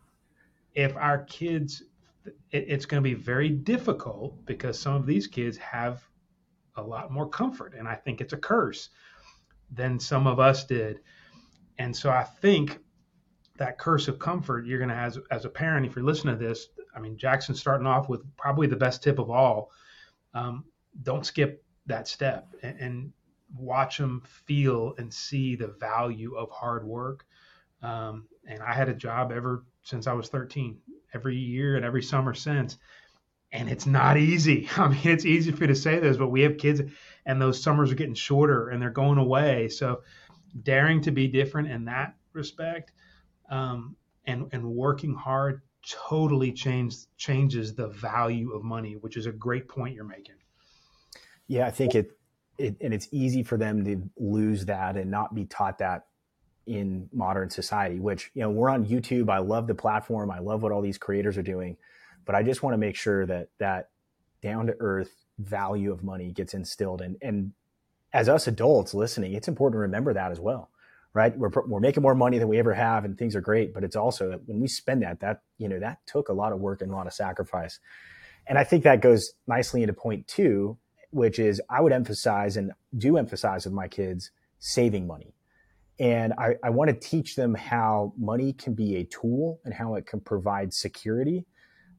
if 0.75 0.95
our 0.95 1.23
kids, 1.23 1.83
it's 2.51 2.85
going 2.85 3.03
to 3.03 3.09
be 3.09 3.15
very 3.15 3.49
difficult 3.49 4.45
because 4.45 4.79
some 4.79 4.95
of 4.95 5.05
these 5.05 5.27
kids 5.27 5.57
have 5.57 6.07
a 6.75 6.81
lot 6.81 7.11
more 7.11 7.27
comfort. 7.27 7.73
And 7.77 7.87
I 7.87 7.95
think 7.95 8.21
it's 8.21 8.33
a 8.33 8.37
curse 8.37 8.89
than 9.71 9.99
some 9.99 10.27
of 10.27 10.39
us 10.39 10.65
did. 10.65 10.99
And 11.77 11.95
so 11.95 12.09
I 12.09 12.23
think 12.23 12.79
that 13.57 13.77
curse 13.77 14.07
of 14.07 14.19
comfort 14.19 14.65
you're 14.65 14.79
going 14.79 14.89
to 14.89 14.95
have 14.95 15.17
as, 15.31 15.45
a 15.45 15.49
parent, 15.49 15.85
if 15.85 15.95
you're 15.95 16.05
listening 16.05 16.37
to 16.37 16.43
this, 16.43 16.69
I 16.95 16.99
mean, 16.99 17.17
Jackson's 17.17 17.59
starting 17.59 17.87
off 17.87 18.09
with 18.09 18.21
probably 18.37 18.67
the 18.67 18.75
best 18.75 19.03
tip 19.03 19.19
of 19.19 19.29
all. 19.29 19.71
Um, 20.33 20.65
don't 21.01 21.25
skip 21.25 21.63
that 21.85 22.07
step 22.07 22.47
and, 22.61 22.79
and 22.79 23.13
watch 23.55 23.97
them 23.97 24.21
feel 24.25 24.93
and 24.97 25.13
see 25.13 25.55
the 25.55 25.67
value 25.67 26.35
of 26.35 26.49
hard 26.49 26.85
work. 26.85 27.25
Um, 27.81 28.27
and 28.47 28.61
I 28.61 28.73
had 28.73 28.89
a 28.89 28.93
job 28.93 29.31
ever 29.31 29.65
since 29.83 30.07
I 30.07 30.13
was 30.13 30.29
13, 30.29 30.77
every 31.13 31.35
year 31.35 31.75
and 31.75 31.85
every 31.85 32.03
summer 32.03 32.33
since. 32.33 32.77
And 33.51 33.69
it's 33.69 33.85
not 33.85 34.17
easy. 34.17 34.69
I 34.77 34.87
mean, 34.87 34.99
it's 35.03 35.25
easy 35.25 35.51
for 35.51 35.63
you 35.63 35.67
to 35.67 35.75
say 35.75 35.99
this, 35.99 36.17
but 36.17 36.29
we 36.29 36.41
have 36.41 36.57
kids 36.57 36.81
and 37.25 37.41
those 37.41 37.61
summers 37.61 37.91
are 37.91 37.95
getting 37.95 38.15
shorter 38.15 38.69
and 38.69 38.81
they're 38.81 38.89
going 38.89 39.17
away. 39.17 39.69
So 39.69 40.01
daring 40.61 41.01
to 41.01 41.11
be 41.11 41.27
different 41.27 41.69
in 41.69 41.85
that 41.85 42.15
respect 42.33 42.91
um, 43.49 43.95
and, 44.25 44.49
and 44.51 44.65
working 44.65 45.13
hard 45.13 45.61
totally 45.87 46.51
change, 46.51 46.95
changes 47.17 47.75
the 47.75 47.89
value 47.89 48.53
of 48.53 48.63
money, 48.63 48.93
which 48.93 49.17
is 49.17 49.25
a 49.25 49.31
great 49.31 49.67
point 49.67 49.95
you're 49.95 50.03
making. 50.05 50.35
Yeah, 51.47 51.67
I 51.67 51.71
think 51.71 51.93
it 51.93 52.11
it, 52.57 52.77
and 52.81 52.93
it's 52.93 53.07
easy 53.11 53.43
for 53.43 53.57
them 53.57 53.83
to 53.85 54.09
lose 54.17 54.65
that 54.65 54.95
and 54.95 55.09
not 55.09 55.33
be 55.33 55.45
taught 55.45 55.79
that 55.79 56.05
in 56.65 57.09
modern 57.11 57.49
society 57.49 57.99
which 57.99 58.31
you 58.33 58.41
know 58.41 58.49
we're 58.49 58.69
on 58.69 58.85
youtube 58.85 59.29
i 59.29 59.37
love 59.37 59.67
the 59.67 59.75
platform 59.75 60.31
i 60.31 60.39
love 60.39 60.63
what 60.63 60.71
all 60.71 60.81
these 60.81 60.97
creators 60.97 61.37
are 61.37 61.43
doing 61.43 61.75
but 62.25 62.35
i 62.35 62.41
just 62.41 62.63
want 62.63 62.73
to 62.73 62.77
make 62.77 62.95
sure 62.95 63.25
that 63.25 63.49
that 63.59 63.89
down 64.41 64.67
to 64.67 64.75
earth 64.79 65.25
value 65.39 65.91
of 65.91 66.03
money 66.03 66.31
gets 66.31 66.53
instilled 66.53 67.01
and 67.01 67.17
and 67.21 67.51
as 68.13 68.29
us 68.29 68.47
adults 68.47 68.93
listening, 68.93 69.33
it's 69.33 69.47
important 69.47 69.73
to 69.73 69.79
remember 69.79 70.13
that 70.13 70.31
as 70.31 70.39
well, 70.39 70.69
right? 71.13 71.35
We're, 71.37 71.49
we're 71.67 71.79
making 71.79 72.03
more 72.03 72.15
money 72.15 72.37
than 72.37 72.47
we 72.47 72.59
ever 72.59 72.73
have 72.73 73.05
and 73.05 73.17
things 73.17 73.35
are 73.35 73.41
great, 73.41 73.73
but 73.73 73.83
it's 73.83 73.95
also 73.95 74.29
that 74.29 74.47
when 74.47 74.59
we 74.59 74.67
spend 74.67 75.01
that, 75.01 75.19
that, 75.21 75.41
you 75.57 75.67
know, 75.67 75.79
that 75.79 75.97
took 76.05 76.29
a 76.29 76.33
lot 76.33 76.53
of 76.53 76.59
work 76.59 76.81
and 76.81 76.91
a 76.91 76.95
lot 76.95 77.07
of 77.07 77.13
sacrifice. 77.13 77.79
And 78.47 78.57
I 78.57 78.63
think 78.63 78.83
that 78.83 79.01
goes 79.01 79.33
nicely 79.47 79.81
into 79.81 79.93
point 79.93 80.27
two, 80.27 80.77
which 81.09 81.39
is 81.39 81.61
I 81.69 81.81
would 81.81 81.91
emphasize 81.91 82.55
and 82.55 82.71
do 82.95 83.17
emphasize 83.17 83.65
with 83.65 83.73
my 83.73 83.87
kids 83.87 84.31
saving 84.59 85.07
money. 85.07 85.33
And 86.03 86.33
I, 86.33 86.55
I 86.61 86.69
want 86.69 86.89
to 86.89 86.93
teach 86.93 87.37
them 87.37 87.55
how 87.55 88.11
money 88.17 88.51
can 88.51 88.73
be 88.73 88.97
a 88.97 89.05
tool 89.05 89.61
and 89.63 89.73
how 89.73 89.95
it 89.95 90.05
can 90.05 90.19
provide 90.19 90.73
security. 90.73 91.45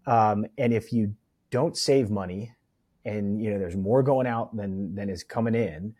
Um, 0.07 0.45
and 0.59 0.75
if 0.75 0.93
you 0.93 1.15
don't 1.51 1.75
save 1.75 2.11
money 2.11 2.53
and 3.07 3.43
you 3.43 3.51
know 3.51 3.59
there's 3.59 3.77
more 3.77 4.03
going 4.03 4.27
out 4.27 4.55
than 4.55 4.95
than 4.95 5.09
is 5.09 5.25
coming 5.25 5.55
in, 5.55 5.95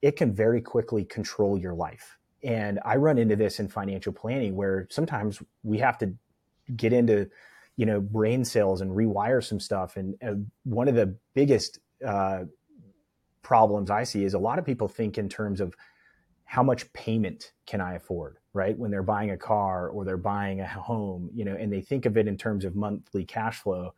it 0.00 0.16
can 0.16 0.34
very 0.34 0.62
quickly 0.62 1.04
control 1.04 1.58
your 1.58 1.74
life. 1.74 2.16
And 2.42 2.80
I 2.82 2.96
run 2.96 3.18
into 3.18 3.36
this 3.36 3.60
in 3.60 3.68
financial 3.68 4.14
planning 4.14 4.56
where 4.56 4.86
sometimes 4.90 5.42
we 5.62 5.76
have 5.80 5.98
to 5.98 6.14
get 6.76 6.94
into 6.94 7.28
you 7.76 7.84
know 7.84 8.00
brain 8.00 8.42
cells 8.42 8.80
and 8.80 8.90
rewire 8.90 9.44
some 9.44 9.60
stuff. 9.60 9.98
And 9.98 10.14
uh, 10.26 10.36
one 10.64 10.88
of 10.88 10.94
the 10.94 11.14
biggest 11.34 11.78
uh, 12.02 12.44
problems 13.42 13.90
I 13.90 14.04
see 14.04 14.24
is 14.24 14.32
a 14.32 14.38
lot 14.38 14.58
of 14.58 14.64
people 14.64 14.88
think 14.88 15.18
in 15.18 15.28
terms 15.28 15.60
of 15.60 15.74
how 16.50 16.64
much 16.64 16.92
payment 16.92 17.52
can 17.64 17.80
I 17.80 17.94
afford, 17.94 18.38
right? 18.54 18.76
When 18.76 18.90
they're 18.90 19.04
buying 19.04 19.30
a 19.30 19.36
car 19.36 19.88
or 19.88 20.04
they're 20.04 20.16
buying 20.16 20.60
a 20.60 20.66
home, 20.66 21.30
you 21.32 21.44
know, 21.44 21.54
and 21.54 21.72
they 21.72 21.80
think 21.80 22.06
of 22.06 22.16
it 22.16 22.26
in 22.26 22.36
terms 22.36 22.64
of 22.64 22.74
monthly 22.74 23.24
cash 23.24 23.60
flow 23.60 23.94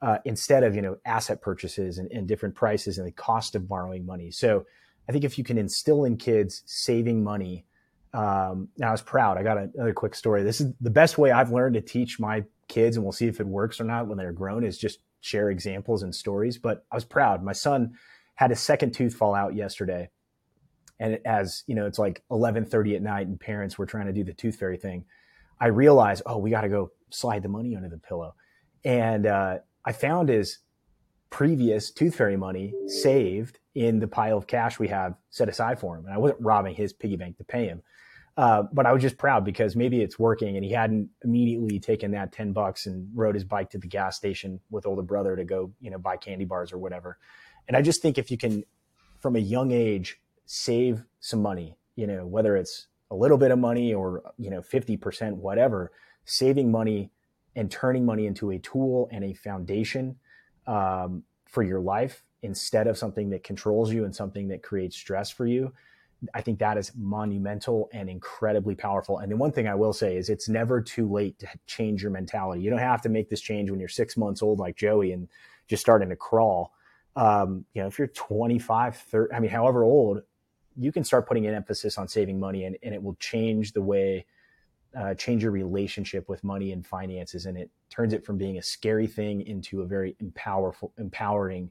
uh, 0.00 0.16
instead 0.24 0.64
of, 0.64 0.74
you 0.74 0.80
know, 0.80 0.96
asset 1.04 1.42
purchases 1.42 1.98
and, 1.98 2.10
and 2.10 2.26
different 2.26 2.54
prices 2.54 2.96
and 2.96 3.06
the 3.06 3.12
cost 3.12 3.54
of 3.54 3.68
borrowing 3.68 4.06
money. 4.06 4.30
So 4.30 4.64
I 5.10 5.12
think 5.12 5.24
if 5.24 5.36
you 5.36 5.44
can 5.44 5.58
instill 5.58 6.04
in 6.04 6.16
kids 6.16 6.62
saving 6.64 7.22
money, 7.22 7.66
um, 8.14 8.68
I 8.82 8.92
was 8.92 9.02
proud. 9.02 9.36
I 9.36 9.42
got 9.42 9.58
another 9.58 9.92
quick 9.92 10.14
story. 10.14 10.42
This 10.42 10.62
is 10.62 10.72
the 10.80 10.88
best 10.88 11.18
way 11.18 11.32
I've 11.32 11.52
learned 11.52 11.74
to 11.74 11.82
teach 11.82 12.18
my 12.18 12.44
kids, 12.66 12.96
and 12.96 13.04
we'll 13.04 13.12
see 13.12 13.26
if 13.26 13.40
it 13.40 13.46
works 13.46 13.78
or 13.78 13.84
not 13.84 14.06
when 14.06 14.16
they're 14.16 14.32
grown, 14.32 14.64
is 14.64 14.78
just 14.78 15.00
share 15.20 15.50
examples 15.50 16.02
and 16.02 16.14
stories. 16.14 16.56
But 16.56 16.86
I 16.90 16.94
was 16.94 17.04
proud. 17.04 17.44
My 17.44 17.52
son 17.52 17.92
had 18.36 18.52
a 18.52 18.56
second 18.56 18.94
tooth 18.94 19.14
fall 19.14 19.34
out 19.34 19.54
yesterday. 19.54 20.08
And 21.00 21.18
as 21.24 21.64
you 21.66 21.74
know, 21.74 21.86
it's 21.86 21.98
like 21.98 22.22
11:30 22.30 22.94
at 22.94 23.02
night, 23.02 23.26
and 23.26 23.40
parents 23.40 23.78
were 23.78 23.86
trying 23.86 24.06
to 24.06 24.12
do 24.12 24.22
the 24.22 24.34
tooth 24.34 24.56
fairy 24.56 24.76
thing. 24.76 25.04
I 25.58 25.66
realized, 25.66 26.22
oh, 26.26 26.38
we 26.38 26.50
got 26.50 26.60
to 26.60 26.68
go 26.68 26.92
slide 27.10 27.42
the 27.42 27.48
money 27.48 27.74
under 27.74 27.88
the 27.88 27.98
pillow, 27.98 28.34
and 28.84 29.26
uh, 29.26 29.58
I 29.84 29.92
found 29.92 30.28
his 30.28 30.58
previous 31.30 31.90
tooth 31.90 32.16
fairy 32.16 32.36
money 32.36 32.74
saved 32.86 33.58
in 33.74 34.00
the 34.00 34.08
pile 34.08 34.36
of 34.36 34.46
cash 34.46 34.78
we 34.78 34.88
have 34.88 35.14
set 35.30 35.48
aside 35.48 35.78
for 35.78 35.96
him. 35.96 36.04
And 36.04 36.14
I 36.14 36.18
wasn't 36.18 36.40
robbing 36.40 36.74
his 36.74 36.92
piggy 36.92 37.16
bank 37.16 37.38
to 37.38 37.44
pay 37.44 37.66
him. 37.66 37.82
Uh, 38.36 38.64
but 38.72 38.86
I 38.86 38.92
was 38.92 39.02
just 39.02 39.18
proud 39.18 39.44
because 39.44 39.76
maybe 39.76 40.02
it's 40.02 40.18
working 40.18 40.56
and 40.56 40.64
he 40.64 40.72
hadn't 40.72 41.10
immediately 41.24 41.78
taken 41.78 42.12
that 42.12 42.32
10 42.32 42.52
bucks 42.52 42.86
and 42.86 43.08
rode 43.14 43.34
his 43.34 43.44
bike 43.44 43.70
to 43.70 43.78
the 43.78 43.86
gas 43.86 44.16
station 44.16 44.60
with 44.70 44.86
older 44.86 45.02
brother 45.02 45.36
to 45.36 45.44
go, 45.44 45.72
you 45.80 45.90
know, 45.90 45.98
buy 45.98 46.16
candy 46.16 46.44
bars 46.44 46.72
or 46.72 46.78
whatever. 46.78 47.18
And 47.68 47.76
I 47.76 47.82
just 47.82 48.02
think 48.02 48.18
if 48.18 48.30
you 48.30 48.38
can, 48.38 48.64
from 49.20 49.36
a 49.36 49.40
young 49.40 49.72
age, 49.72 50.20
save 50.52 51.04
some 51.20 51.40
money, 51.40 51.76
you 51.94 52.08
know, 52.08 52.26
whether 52.26 52.56
it's 52.56 52.88
a 53.12 53.14
little 53.14 53.38
bit 53.38 53.52
of 53.52 53.58
money 53.60 53.94
or, 53.94 54.20
you 54.36 54.50
know, 54.50 54.60
50%, 54.60 55.36
whatever, 55.36 55.92
saving 56.24 56.72
money 56.72 57.12
and 57.54 57.70
turning 57.70 58.04
money 58.04 58.26
into 58.26 58.50
a 58.50 58.58
tool 58.58 59.08
and 59.12 59.22
a 59.22 59.32
foundation 59.32 60.16
um, 60.66 61.22
for 61.46 61.62
your 61.62 61.78
life 61.78 62.24
instead 62.42 62.88
of 62.88 62.98
something 62.98 63.30
that 63.30 63.44
controls 63.44 63.92
you 63.92 64.04
and 64.04 64.14
something 64.14 64.48
that 64.48 64.60
creates 64.60 64.96
stress 64.96 65.30
for 65.30 65.46
you. 65.46 65.72
I 66.34 66.40
think 66.40 66.58
that 66.58 66.76
is 66.76 66.90
monumental 66.96 67.88
and 67.92 68.10
incredibly 68.10 68.74
powerful. 68.74 69.18
And 69.18 69.30
the 69.30 69.36
one 69.36 69.52
thing 69.52 69.68
I 69.68 69.76
will 69.76 69.92
say 69.92 70.16
is 70.16 70.28
it's 70.28 70.48
never 70.48 70.82
too 70.82 71.08
late 71.08 71.38
to 71.38 71.48
change 71.68 72.02
your 72.02 72.10
mentality. 72.10 72.60
You 72.60 72.70
don't 72.70 72.80
have 72.80 73.02
to 73.02 73.08
make 73.08 73.30
this 73.30 73.40
change 73.40 73.70
when 73.70 73.78
you're 73.78 73.88
six 73.88 74.16
months 74.16 74.42
old 74.42 74.58
like 74.58 74.76
Joey 74.76 75.12
and 75.12 75.28
just 75.68 75.80
starting 75.80 76.08
to 76.08 76.16
crawl 76.16 76.72
um, 77.16 77.64
you 77.74 77.82
know, 77.82 77.88
if 77.88 77.98
you're 77.98 78.08
25, 78.08 78.96
30, 78.96 79.34
I 79.34 79.40
mean, 79.40 79.50
however 79.50 79.84
old, 79.84 80.22
you 80.76 80.92
can 80.92 81.04
start 81.04 81.26
putting 81.26 81.46
an 81.46 81.54
emphasis 81.54 81.98
on 81.98 82.08
saving 82.08 82.38
money 82.38 82.64
and, 82.64 82.76
and 82.82 82.94
it 82.94 83.02
will 83.02 83.16
change 83.16 83.72
the 83.72 83.82
way, 83.82 84.26
uh, 84.96 85.14
change 85.14 85.42
your 85.42 85.52
relationship 85.52 86.28
with 86.28 86.42
money 86.44 86.72
and 86.72 86.86
finances. 86.86 87.46
And 87.46 87.56
it 87.56 87.70
turns 87.90 88.12
it 88.12 88.24
from 88.24 88.38
being 88.38 88.58
a 88.58 88.62
scary 88.62 89.06
thing 89.06 89.42
into 89.46 89.82
a 89.82 89.86
very 89.86 90.16
empowerful, 90.22 90.92
empowering, 90.98 91.70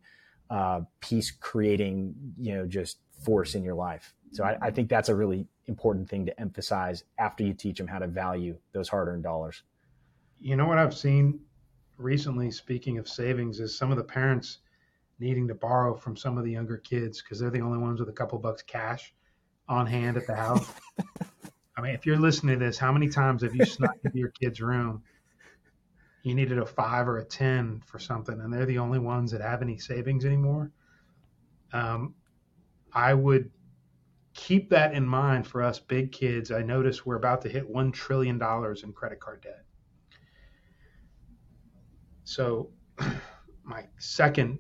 uh, 0.50 0.82
peace 1.00 1.32
creating, 1.32 2.16
you 2.38 2.56
know, 2.56 2.66
just 2.66 2.98
force 3.24 3.56
in 3.56 3.64
your 3.64 3.76
life. 3.76 4.14
So 4.32 4.44
I, 4.44 4.58
I 4.62 4.72
think 4.72 4.90
that's 4.90 5.10
a 5.10 5.16
really 5.16 5.48
important 5.68 6.10
thing 6.10 6.26
to 6.26 6.40
emphasize 6.40 7.04
after 7.18 7.44
you 7.44 7.54
teach 7.54 7.78
them 7.78 7.88
how 7.88 8.00
to 8.00 8.08
value 8.08 8.58
those 8.74 8.90
hard 8.90 9.08
earned 9.08 9.24
dollars. 9.24 9.64
You 10.40 10.56
know 10.56 10.68
what 10.68 10.78
I've 10.78 10.96
seen 10.96 11.40
recently, 11.98 12.50
speaking 12.52 12.98
of 12.98 13.08
savings, 13.08 13.60
is 13.60 13.78
some 13.78 13.92
of 13.92 13.98
the 13.98 14.04
parents 14.04 14.60
needing 15.20 15.48
to 15.48 15.56
borrow 15.56 15.96
from 15.96 16.16
some 16.16 16.38
of 16.38 16.44
the 16.44 16.52
younger 16.52 16.78
kids 16.78 17.22
because 17.22 17.40
they're 17.40 17.50
the 17.50 17.62
only 17.62 17.78
ones 17.78 18.00
with 18.00 18.10
a 18.10 18.14
couple 18.14 18.38
bucks 18.40 18.62
cash 18.62 19.14
on 19.68 19.86
hand 19.86 20.18
at 20.18 20.26
the 20.26 20.36
house. 20.36 20.68
I 21.78 21.82
mean, 21.82 21.94
if 21.94 22.06
you're 22.06 22.18
listening 22.18 22.60
to 22.60 22.66
this, 22.66 22.78
how 22.78 22.92
many 22.92 23.08
times 23.08 23.44
have 23.44 23.56
you 23.56 23.66
snuck 23.66 23.96
into 24.04 24.18
your 24.18 24.30
kid's 24.30 24.62
room? 24.62 25.04
You 26.24 26.36
needed 26.36 26.58
a 26.58 26.66
five 26.66 27.08
or 27.08 27.20
a 27.20 27.24
ten 27.24 27.82
for 27.86 28.00
something, 28.00 28.40
and 28.40 28.52
they're 28.52 28.66
the 28.66 28.80
only 28.80 29.00
ones 29.00 29.32
that 29.32 29.42
have 29.42 29.62
any 29.62 29.78
savings 29.78 30.26
anymore. 30.26 30.72
Um, 31.72 32.16
I 32.92 33.14
would 33.14 33.52
keep 34.34 34.70
that 34.72 34.94
in 34.94 35.06
mind 35.06 35.48
for 35.48 35.64
us 35.64 35.80
big 35.80 36.12
kids. 36.12 36.52
I 36.52 36.62
notice 36.62 37.06
we're 37.06 37.16
about 37.16 37.42
to 37.44 37.50
hit 37.50 37.70
one 37.70 37.92
trillion 37.92 38.38
dollars 38.38 38.84
in 38.84 38.92
credit 38.92 39.20
card 39.20 39.42
debt. 39.42 39.64
So, 42.26 42.70
my 43.64 43.86
second 43.98 44.60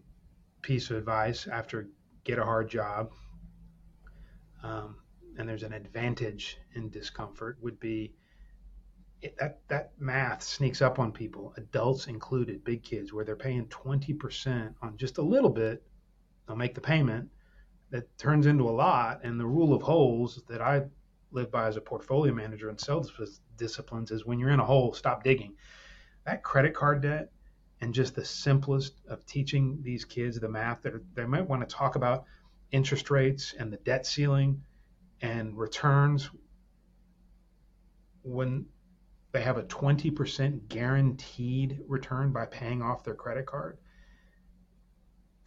piece 0.61 0.89
of 0.89 0.97
advice 0.97 1.47
after 1.47 1.89
get 2.23 2.39
a 2.39 2.43
hard 2.43 2.69
job, 2.69 3.11
um, 4.63 4.97
and 5.37 5.47
there's 5.47 5.63
an 5.63 5.73
advantage 5.73 6.57
in 6.75 6.89
discomfort, 6.89 7.57
would 7.61 7.79
be 7.79 8.13
it, 9.21 9.35
that 9.37 9.59
that 9.67 9.91
math 9.99 10.41
sneaks 10.41 10.81
up 10.81 10.99
on 10.99 11.11
people, 11.11 11.53
adults 11.57 12.07
included, 12.07 12.63
big 12.63 12.83
kids, 12.83 13.11
where 13.11 13.25
they're 13.25 13.35
paying 13.35 13.65
20% 13.65 14.73
on 14.81 14.97
just 14.97 15.17
a 15.17 15.21
little 15.21 15.49
bit. 15.49 15.83
They'll 16.47 16.55
make 16.55 16.75
the 16.75 16.81
payment 16.81 17.29
that 17.91 18.17
turns 18.17 18.45
into 18.45 18.69
a 18.69 18.71
lot. 18.71 19.21
And 19.23 19.39
the 19.39 19.45
rule 19.45 19.73
of 19.73 19.81
holes 19.81 20.41
that 20.47 20.61
I 20.61 20.83
live 21.31 21.51
by 21.51 21.67
as 21.67 21.77
a 21.77 21.81
portfolio 21.81 22.33
manager 22.33 22.69
and 22.69 22.79
sales 22.79 23.11
disciplines 23.57 24.11
is 24.11 24.25
when 24.25 24.39
you're 24.39 24.49
in 24.51 24.59
a 24.59 24.65
hole, 24.65 24.93
stop 24.93 25.23
digging. 25.23 25.55
That 26.25 26.43
credit 26.43 26.73
card 26.73 27.01
debt 27.01 27.31
and 27.81 27.93
just 27.93 28.15
the 28.15 28.25
simplest 28.25 29.01
of 29.07 29.25
teaching 29.25 29.79
these 29.81 30.05
kids 30.05 30.39
the 30.39 30.49
math 30.49 30.81
that 30.81 30.93
they 31.15 31.25
might 31.25 31.47
want 31.47 31.67
to 31.67 31.75
talk 31.75 31.95
about 31.95 32.25
interest 32.71 33.09
rates 33.09 33.53
and 33.57 33.71
the 33.71 33.77
debt 33.77 34.05
ceiling 34.05 34.61
and 35.21 35.57
returns 35.57 36.29
when 38.23 38.65
they 39.31 39.41
have 39.41 39.57
a 39.57 39.63
20% 39.63 40.67
guaranteed 40.67 41.79
return 41.87 42.31
by 42.31 42.45
paying 42.45 42.81
off 42.81 43.03
their 43.03 43.15
credit 43.15 43.45
card. 43.45 43.77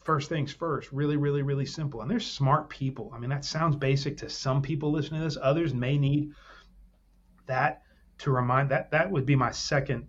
First 0.05 0.29
things 0.29 0.53
first 0.53 0.91
really 0.91 1.17
really 1.17 1.43
really 1.43 1.67
simple. 1.67 2.01
And 2.01 2.11
they're 2.11 2.19
smart 2.21 2.69
people. 2.69 3.13
I 3.15 3.19
mean 3.19 3.31
that 3.31 3.45
sounds 3.45 3.77
basic 3.77 4.17
to 4.19 4.29
some 4.29 4.63
people 4.63 4.91
listening 4.91 5.21
to 5.21 5.27
this. 5.27 5.39
Others 5.41 5.75
may 5.75 5.99
need 5.99 6.33
that 7.47 7.83
to 8.19 8.31
remind 8.31 8.71
that 8.71 8.91
that 8.91 9.11
would 9.11 9.27
be 9.27 9.37
my 9.37 9.51
second 9.51 10.07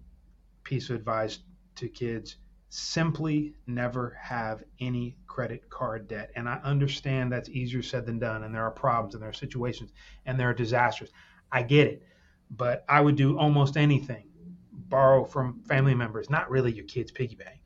piece 0.63 0.89
of 0.89 0.95
advice 0.95 1.39
to 1.75 1.87
kids 1.87 2.37
simply 2.69 3.53
never 3.67 4.17
have 4.19 4.63
any 4.79 5.15
credit 5.27 5.69
card 5.69 6.07
debt. 6.07 6.31
And 6.35 6.49
I 6.49 6.59
understand 6.63 7.31
that's 7.31 7.49
easier 7.49 7.83
said 7.83 8.05
than 8.05 8.17
done, 8.17 8.43
and 8.43 8.53
there 8.53 8.63
are 8.63 8.71
problems 8.71 9.13
and 9.13 9.21
there 9.21 9.29
are 9.29 9.33
situations 9.33 9.91
and 10.25 10.39
there 10.39 10.49
are 10.49 10.53
disasters. 10.53 11.11
I 11.51 11.61
get 11.61 11.87
it. 11.87 12.03
But 12.49 12.83
I 12.89 13.01
would 13.01 13.15
do 13.15 13.37
almost 13.37 13.77
anything 13.77 14.29
borrow 14.71 15.23
from 15.23 15.61
family 15.63 15.95
members, 15.95 16.29
not 16.29 16.49
really 16.49 16.71
your 16.71 16.85
kid's 16.85 17.11
piggy 17.11 17.35
bank, 17.35 17.61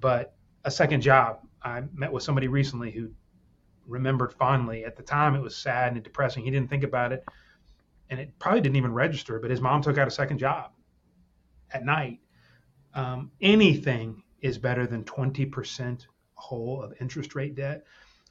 but 0.00 0.34
a 0.64 0.70
second 0.70 1.02
job. 1.02 1.40
I 1.62 1.82
met 1.92 2.12
with 2.12 2.22
somebody 2.22 2.48
recently 2.48 2.90
who 2.90 3.10
remembered 3.86 4.32
fondly. 4.32 4.84
At 4.84 4.96
the 4.96 5.02
time, 5.02 5.34
it 5.34 5.42
was 5.42 5.56
sad 5.56 5.92
and 5.92 6.02
depressing. 6.02 6.44
He 6.44 6.50
didn't 6.50 6.70
think 6.70 6.82
about 6.82 7.12
it, 7.12 7.24
and 8.10 8.18
it 8.18 8.38
probably 8.38 8.60
didn't 8.60 8.76
even 8.76 8.94
register. 8.94 9.38
But 9.38 9.50
his 9.50 9.60
mom 9.60 9.82
took 9.82 9.98
out 9.98 10.08
a 10.08 10.10
second 10.10 10.38
job 10.38 10.72
at 11.70 11.84
night 11.84 12.20
um, 12.94 13.30
anything 13.40 14.22
is 14.40 14.58
better 14.58 14.86
than 14.86 15.04
20% 15.04 16.06
hole 16.34 16.82
of 16.82 16.92
interest 17.00 17.34
rate 17.34 17.54
debt. 17.54 17.84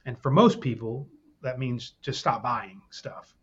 And 0.05 0.21
for 0.21 0.31
most 0.31 0.61
people, 0.61 1.07
that 1.41 1.59
means 1.59 1.93
just 2.01 2.19
stop 2.19 2.43
buying 2.43 2.81
stuff. 2.89 3.33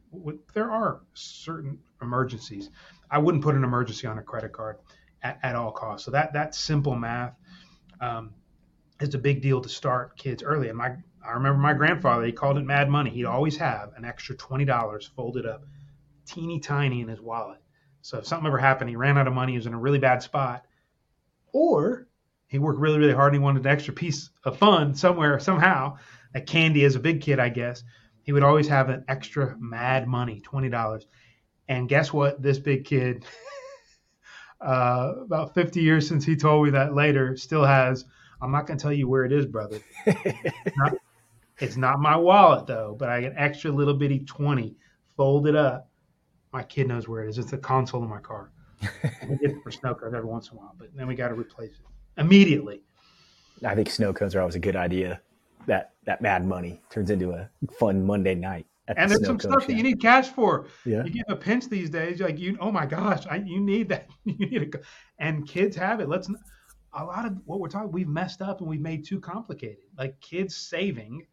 There 0.55 0.71
are 0.71 1.01
certain 1.15 1.79
emergencies. 2.01 2.71
I 3.11 3.19
wouldn't 3.19 3.43
put 3.43 3.55
an 3.55 3.65
emergency 3.65 4.07
on 4.07 4.19
a 4.19 4.23
credit 4.23 4.53
card 4.53 4.79
at, 5.23 5.39
at 5.43 5.57
all 5.57 5.73
costs. 5.73 6.05
So 6.05 6.11
that 6.13 6.33
that 6.33 6.55
simple 6.55 6.95
math 6.95 7.35
um, 8.01 8.33
is 9.01 9.15
a 9.15 9.19
big 9.19 9.43
deal 9.43 9.61
to 9.61 9.69
start 9.69 10.17
kids 10.17 10.43
early. 10.43 10.69
And 10.69 10.79
my 10.79 10.97
I 11.27 11.33
remember 11.33 11.61
my 11.61 11.75
grandfather, 11.75 12.25
he 12.25 12.33
called 12.33 12.57
it 12.57 12.65
mad 12.65 12.89
money. 12.89 13.11
He'd 13.11 13.27
always 13.27 13.57
have 13.59 13.93
an 13.97 14.05
extra 14.05 14.35
$20 14.37 15.09
folded 15.15 15.45
up, 15.45 15.65
teeny 16.25 16.59
tiny 16.59 17.03
in 17.03 17.09
his 17.09 17.21
wallet. 17.21 17.59
So 18.01 18.19
if 18.19 18.27
something 18.27 18.47
ever 18.47 18.57
happened, 18.57 18.89
he 18.89 18.97
ran 18.97 19.19
out 19.19 19.27
of 19.27 19.35
money, 19.35 19.53
he 19.53 19.59
was 19.59 19.67
in 19.67 19.75
a 19.75 19.79
really 19.79 19.99
bad 19.99 20.23
spot, 20.23 20.65
or 21.53 22.09
he 22.49 22.59
worked 22.59 22.81
really, 22.81 22.99
really 22.99 23.15
hard 23.15 23.35
and 23.35 23.43
he 23.43 23.45
wanted 23.45 23.65
an 23.65 23.73
extra 23.73 23.93
piece 23.93 24.31
of 24.45 24.57
fun 24.59 24.95
somewhere, 24.95 25.39
somehow, 25.39 25.97
like 26.35 26.47
candy 26.47 26.85
as 26.85 26.97
a 26.97 27.01
big 27.01 27.21
kid, 27.21 27.39
I 27.39 27.51
guess, 27.51 27.85
he 28.23 28.33
would 28.33 28.43
always 28.43 28.69
have 28.69 28.89
an 28.89 29.05
extra 29.09 29.57
mad 29.59 30.09
money, 30.09 30.41
$20. 30.41 31.05
And 31.69 31.89
guess 31.89 32.13
what? 32.13 32.43
This 32.43 32.59
big 32.59 32.85
kid, 32.85 33.25
uh, 34.61 35.13
about 35.23 35.55
50 35.55 35.81
years 35.81 36.09
since 36.09 36.25
he 36.25 36.37
told 36.37 36.65
me 36.65 36.71
that 36.71 36.95
later, 36.95 37.37
still 37.37 37.65
has. 37.65 38.05
I'm 38.41 38.51
not 38.51 38.67
going 38.67 38.79
to 38.79 38.83
tell 38.83 38.93
you 38.93 39.09
where 39.09 39.25
it 39.25 39.33
is, 39.33 39.45
brother. 39.47 39.81
It's 40.07 40.55
not, 40.77 40.95
it's 41.59 41.77
not 41.77 42.01
my 42.01 42.17
wallet, 42.17 42.67
though, 42.67 42.97
but 42.99 43.09
I 43.09 43.21
get 43.21 43.35
extra 43.37 43.71
little 43.71 43.95
bitty 43.95 44.21
20 44.21 44.77
folded 45.17 45.57
up. 45.57 45.91
My 46.53 46.63
kid 46.63 46.89
knows 46.89 47.09
where 47.09 47.25
it 47.25 47.29
is. 47.29 47.39
It's 47.39 47.51
the 47.51 47.59
console 47.59 48.03
in 48.03 48.09
my 48.09 48.21
car. 48.21 48.53
We 49.29 49.37
get 49.39 49.51
it 49.51 49.63
for 49.63 49.71
snow 49.71 49.95
cones 49.95 50.15
every 50.15 50.29
once 50.29 50.51
in 50.51 50.57
a 50.57 50.61
while, 50.61 50.75
but 50.79 50.89
then 50.95 51.07
we 51.07 51.15
got 51.15 51.29
to 51.29 51.35
replace 51.35 51.73
it 51.73 52.21
immediately. 52.21 52.83
I 53.65 53.75
think 53.75 53.91
snow 53.91 54.13
cones 54.13 54.35
are 54.35 54.41
always 54.41 54.55
a 54.55 54.61
good 54.61 54.77
idea. 54.77 55.21
That 55.67 55.93
that 56.07 56.23
mad 56.23 56.47
money 56.47 56.81
turns 56.89 57.11
into 57.11 57.33
a 57.33 57.51
fun 57.79 58.07
Monday 58.07 58.35
night. 58.35 58.67
and 58.87 59.11
there's 59.11 59.27
some 59.27 59.39
stuff 59.39 59.67
that 59.67 59.75
you 59.75 59.83
need 59.83 60.01
cash 60.01 60.29
for. 60.29 60.67
Yeah. 60.87 61.05
You 61.05 61.11
get 61.11 61.27
a 61.29 61.37
pinch 61.37 61.69
these 61.69 61.91
days, 61.91 62.21
like 62.21 62.39
you, 62.39 62.57
oh 62.59 62.73
my 62.73 62.87
gosh, 62.87 63.27
I, 63.27 63.37
you 63.37 63.61
need 63.61 63.89
that. 63.91 64.09
You 64.25 64.47
need 64.47 64.75
a, 64.75 64.79
and 65.19 65.47
kids 65.47 65.77
have 65.77 66.01
it. 66.01 66.09
Let's 66.09 66.31
a 66.95 67.05
lot 67.05 67.27
of 67.27 67.37
what 67.45 67.61
we're 67.61 67.69
talking, 67.69 67.93
we've 67.93 68.09
messed 68.09 68.43
up 68.43 68.61
and 68.61 68.69
we've 68.69 68.81
made 68.81 69.05
too 69.05 69.21
complicated. 69.21 69.85
Like 69.97 70.19
kids 70.21 70.57
saving 70.57 71.27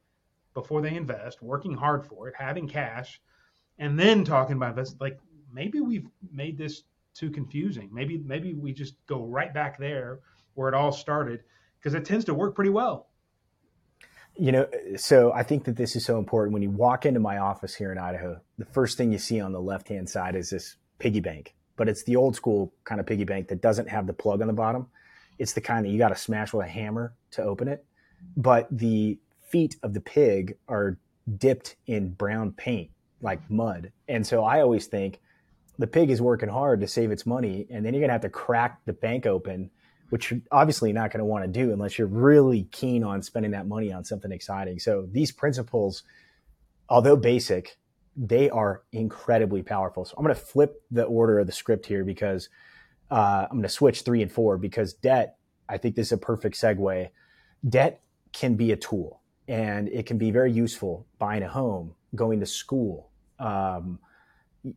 before 0.53 0.81
they 0.81 0.95
invest, 0.95 1.41
working 1.41 1.73
hard 1.73 2.05
for 2.05 2.27
it, 2.27 2.35
having 2.37 2.67
cash, 2.67 3.21
and 3.79 3.97
then 3.99 4.23
talking 4.23 4.57
about 4.57 4.71
invest. 4.71 4.99
Like 4.99 5.19
maybe 5.51 5.79
we've 5.79 6.07
made 6.31 6.57
this 6.57 6.83
too 7.15 7.31
confusing. 7.31 7.89
Maybe 7.91 8.17
maybe 8.17 8.53
we 8.53 8.73
just 8.73 8.95
go 9.07 9.25
right 9.25 9.53
back 9.53 9.79
there 9.79 10.19
where 10.53 10.69
it 10.69 10.75
all 10.75 10.91
started 10.91 11.41
because 11.79 11.95
it 11.95 12.05
tends 12.05 12.25
to 12.25 12.33
work 12.33 12.55
pretty 12.55 12.69
well. 12.69 13.07
You 14.37 14.51
know, 14.51 14.67
so 14.97 15.31
I 15.31 15.43
think 15.43 15.63
that 15.63 15.77
this 15.77 15.95
is 15.95 16.05
so 16.05 16.19
important. 16.19 16.53
When 16.53 16.61
you 16.61 16.69
walk 16.69 17.05
into 17.05 17.21
my 17.21 17.37
office 17.37 17.73
here 17.73 17.91
in 17.93 17.97
Idaho, 17.97 18.41
the 18.57 18.65
first 18.65 18.97
thing 18.97 19.11
you 19.11 19.17
see 19.17 19.39
on 19.39 19.53
the 19.53 19.61
left 19.61 19.87
hand 19.87 20.09
side 20.09 20.35
is 20.35 20.49
this 20.49 20.75
piggy 20.99 21.21
bank, 21.21 21.55
but 21.77 21.87
it's 21.87 22.03
the 22.03 22.17
old 22.17 22.35
school 22.35 22.73
kind 22.83 22.99
of 22.99 23.07
piggy 23.07 23.23
bank 23.23 23.47
that 23.47 23.61
doesn't 23.61 23.87
have 23.87 24.07
the 24.07 24.13
plug 24.13 24.41
on 24.41 24.47
the 24.47 24.53
bottom. 24.53 24.87
It's 25.39 25.53
the 25.53 25.61
kind 25.61 25.85
that 25.85 25.89
you 25.89 25.97
got 25.97 26.09
to 26.09 26.17
smash 26.17 26.51
with 26.51 26.65
a 26.65 26.69
hammer 26.69 27.13
to 27.31 27.43
open 27.43 27.69
it. 27.69 27.85
But 28.35 28.67
the 28.71 29.17
feet 29.49 29.77
of 29.83 29.93
the 29.93 30.01
pig 30.01 30.57
are 30.67 30.97
dipped 31.37 31.77
in 31.87 32.09
brown 32.09 32.51
paint, 32.51 32.91
like 33.21 33.49
mud. 33.49 33.91
And 34.09 34.27
so 34.27 34.43
I 34.43 34.61
always 34.61 34.87
think 34.87 35.21
the 35.77 35.87
pig 35.87 36.09
is 36.09 36.21
working 36.21 36.49
hard 36.49 36.81
to 36.81 36.87
save 36.87 37.11
its 37.11 37.25
money, 37.25 37.67
and 37.69 37.85
then 37.85 37.93
you're 37.93 38.01
going 38.01 38.09
to 38.09 38.13
have 38.13 38.21
to 38.21 38.29
crack 38.29 38.81
the 38.85 38.93
bank 38.93 39.25
open 39.25 39.69
which 40.09 40.31
you're 40.31 40.41
obviously 40.51 40.93
not 40.93 41.11
going 41.11 41.19
to 41.19 41.25
want 41.25 41.43
to 41.43 41.51
do 41.51 41.71
unless 41.73 41.97
you're 41.97 42.07
really 42.07 42.67
keen 42.71 43.03
on 43.03 43.21
spending 43.21 43.51
that 43.51 43.67
money 43.67 43.91
on 43.91 44.03
something 44.03 44.31
exciting. 44.31 44.79
So 44.79 45.07
these 45.11 45.31
principles, 45.31 46.03
although 46.89 47.15
basic, 47.15 47.77
they 48.15 48.49
are 48.49 48.83
incredibly 48.91 49.63
powerful. 49.63 50.05
So 50.05 50.15
I'm 50.17 50.23
going 50.23 50.35
to 50.35 50.41
flip 50.41 50.81
the 50.91 51.03
order 51.03 51.39
of 51.39 51.47
the 51.47 51.53
script 51.53 51.85
here 51.85 52.03
because 52.03 52.49
uh, 53.11 53.47
I'm 53.49 53.57
going 53.57 53.63
to 53.63 53.69
switch 53.69 54.01
three 54.01 54.21
and 54.21 54.31
four 54.31 54.57
because 54.57 54.93
debt, 54.93 55.37
I 55.67 55.77
think 55.77 55.95
this 55.95 56.07
is 56.07 56.13
a 56.13 56.17
perfect 56.17 56.55
segue. 56.55 57.09
Debt 57.67 58.01
can 58.31 58.55
be 58.55 58.71
a 58.71 58.77
tool 58.77 59.21
and 59.47 59.89
it 59.89 60.05
can 60.05 60.17
be 60.17 60.31
very 60.31 60.51
useful 60.51 61.05
buying 61.19 61.43
a 61.43 61.49
home, 61.49 61.93
going 62.13 62.39
to 62.39 62.45
school, 62.45 63.09
um, 63.39 63.99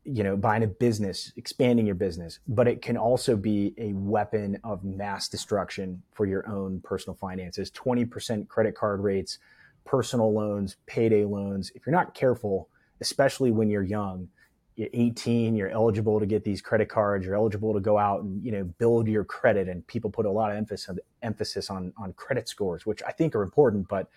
you 0.05 0.23
know, 0.23 0.37
buying 0.37 0.63
a 0.63 0.67
business, 0.67 1.33
expanding 1.37 1.87
your 1.87 1.95
business, 1.95 2.41
but 2.47 2.69
it 2.69 2.83
can 2.83 2.97
also 2.97 3.37
be 3.37 3.75
a 3.79 3.93
weapon 3.95 4.59
of 4.63 4.85
mass 4.85 5.29
destruction 5.29 6.03
for 6.13 6.27
your 6.27 6.47
own 6.49 6.81
personal 6.83 7.17
finances. 7.17 7.71
20% 7.71 8.49
credit 8.49 8.75
card 8.75 9.01
rates, 9.01 9.39
personal 9.85 10.33
loans, 10.33 10.77
payday 10.87 11.25
loans. 11.25 11.73
If 11.75 11.87
you're 11.87 11.95
not 11.95 12.15
careful, 12.15 12.69
especially 13.01 13.51
when 13.51 13.71
you're 13.71 13.83
young, 13.83 14.29
you're 14.77 14.89
18, 14.93 15.57
you're 15.57 15.71
eligible 15.71 16.21
to 16.21 16.27
get 16.27 16.45
these 16.45 16.61
credit 16.61 16.89
cards, 16.89 17.25
you're 17.25 17.35
eligible 17.35 17.73
to 17.73 17.81
go 17.81 17.97
out 17.97 18.23
and, 18.23 18.45
you 18.45 18.53
know, 18.53 18.65
build 18.65 19.09
your 19.09 19.25
credit. 19.25 19.69
And 19.69 19.87
people 19.87 20.11
put 20.11 20.27
a 20.27 20.31
lot 20.31 20.51
of 20.51 20.57
emphasis 20.59 20.89
on, 20.89 20.99
emphasis 21.23 21.71
on, 21.71 21.93
on 21.97 22.13
credit 22.13 22.49
scores, 22.49 22.85
which 22.85 23.03
I 23.07 23.13
think 23.13 23.35
are 23.35 23.43
important, 23.43 23.89
but 23.89 24.09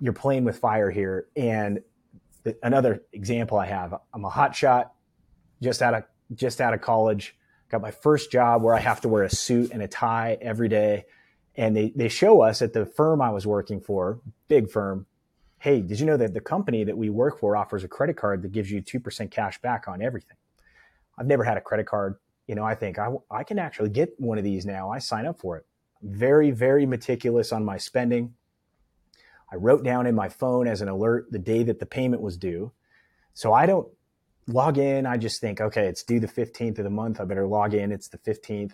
you're 0.00 0.12
playing 0.12 0.44
with 0.44 0.58
fire 0.58 0.90
here. 0.90 1.26
And 1.36 1.80
another 2.62 3.02
example 3.12 3.58
I 3.58 3.66
have, 3.66 3.94
I'm 4.12 4.24
a 4.24 4.30
hot 4.30 4.54
shot 4.54 4.92
just 5.62 5.82
out 5.82 5.94
of 5.94 6.04
just 6.34 6.60
out 6.60 6.74
of 6.74 6.80
college, 6.80 7.36
got 7.70 7.80
my 7.80 7.90
first 7.90 8.30
job 8.30 8.62
where 8.62 8.74
I 8.74 8.80
have 8.80 9.00
to 9.02 9.08
wear 9.08 9.24
a 9.24 9.30
suit 9.30 9.70
and 9.72 9.82
a 9.82 9.88
tie 9.88 10.38
every 10.40 10.68
day. 10.68 11.04
And 11.56 11.76
they, 11.76 11.92
they 11.94 12.08
show 12.08 12.42
us 12.42 12.62
at 12.62 12.72
the 12.72 12.86
firm 12.86 13.20
I 13.20 13.30
was 13.30 13.46
working 13.46 13.80
for, 13.80 14.20
big 14.48 14.70
firm, 14.70 15.06
hey, 15.58 15.80
did 15.80 16.00
you 16.00 16.06
know 16.06 16.16
that 16.16 16.32
the 16.32 16.40
company 16.40 16.84
that 16.84 16.96
we 16.96 17.10
work 17.10 17.38
for 17.38 17.56
offers 17.56 17.84
a 17.84 17.88
credit 17.88 18.16
card 18.16 18.42
that 18.42 18.52
gives 18.52 18.70
you 18.70 18.80
2% 18.80 19.30
cash 19.30 19.60
back 19.60 19.88
on 19.88 20.02
everything? 20.02 20.36
I've 21.18 21.26
never 21.26 21.44
had 21.44 21.58
a 21.58 21.60
credit 21.60 21.86
card. 21.86 22.16
You 22.46 22.54
know, 22.54 22.64
I 22.64 22.74
think 22.74 22.98
I, 22.98 23.10
I 23.30 23.44
can 23.44 23.58
actually 23.58 23.90
get 23.90 24.14
one 24.18 24.38
of 24.38 24.44
these 24.44 24.64
now. 24.64 24.90
I 24.90 24.98
sign 24.98 25.26
up 25.26 25.38
for 25.38 25.58
it. 25.58 25.66
Very, 26.02 26.50
very 26.50 26.86
meticulous 26.86 27.52
on 27.52 27.64
my 27.64 27.76
spending. 27.76 28.34
I 29.52 29.56
wrote 29.56 29.82
down 29.82 30.06
in 30.06 30.14
my 30.14 30.28
phone 30.28 30.66
as 30.68 30.80
an 30.80 30.88
alert 30.88 31.30
the 31.30 31.38
day 31.38 31.62
that 31.64 31.78
the 31.78 31.86
payment 31.86 32.22
was 32.22 32.36
due. 32.36 32.72
So 33.34 33.52
I 33.52 33.66
don't 33.66 33.88
log 34.46 34.78
in. 34.78 35.06
I 35.06 35.16
just 35.16 35.40
think, 35.40 35.60
okay, 35.60 35.86
it's 35.86 36.02
due 36.02 36.20
the 36.20 36.26
15th 36.26 36.78
of 36.78 36.84
the 36.84 36.90
month. 36.90 37.20
I 37.20 37.24
better 37.24 37.46
log 37.46 37.74
in. 37.74 37.92
It's 37.92 38.08
the 38.08 38.18
15th. 38.18 38.72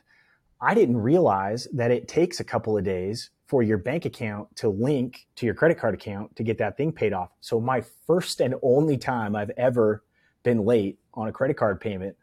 I 0.60 0.74
didn't 0.74 0.96
realize 0.96 1.68
that 1.74 1.90
it 1.90 2.08
takes 2.08 2.40
a 2.40 2.44
couple 2.44 2.76
of 2.76 2.84
days 2.84 3.30
for 3.46 3.62
your 3.62 3.78
bank 3.78 4.04
account 4.04 4.54
to 4.56 4.68
link 4.68 5.26
to 5.36 5.46
your 5.46 5.54
credit 5.54 5.78
card 5.78 5.94
account 5.94 6.34
to 6.36 6.42
get 6.42 6.58
that 6.58 6.76
thing 6.76 6.92
paid 6.92 7.12
off. 7.12 7.30
So 7.40 7.60
my 7.60 7.82
first 8.06 8.40
and 8.40 8.54
only 8.62 8.96
time 8.96 9.36
I've 9.36 9.50
ever 9.50 10.02
been 10.42 10.64
late 10.64 10.98
on 11.14 11.28
a 11.28 11.32
credit 11.32 11.56
card 11.56 11.80
payment 11.80 12.16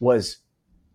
was 0.00 0.38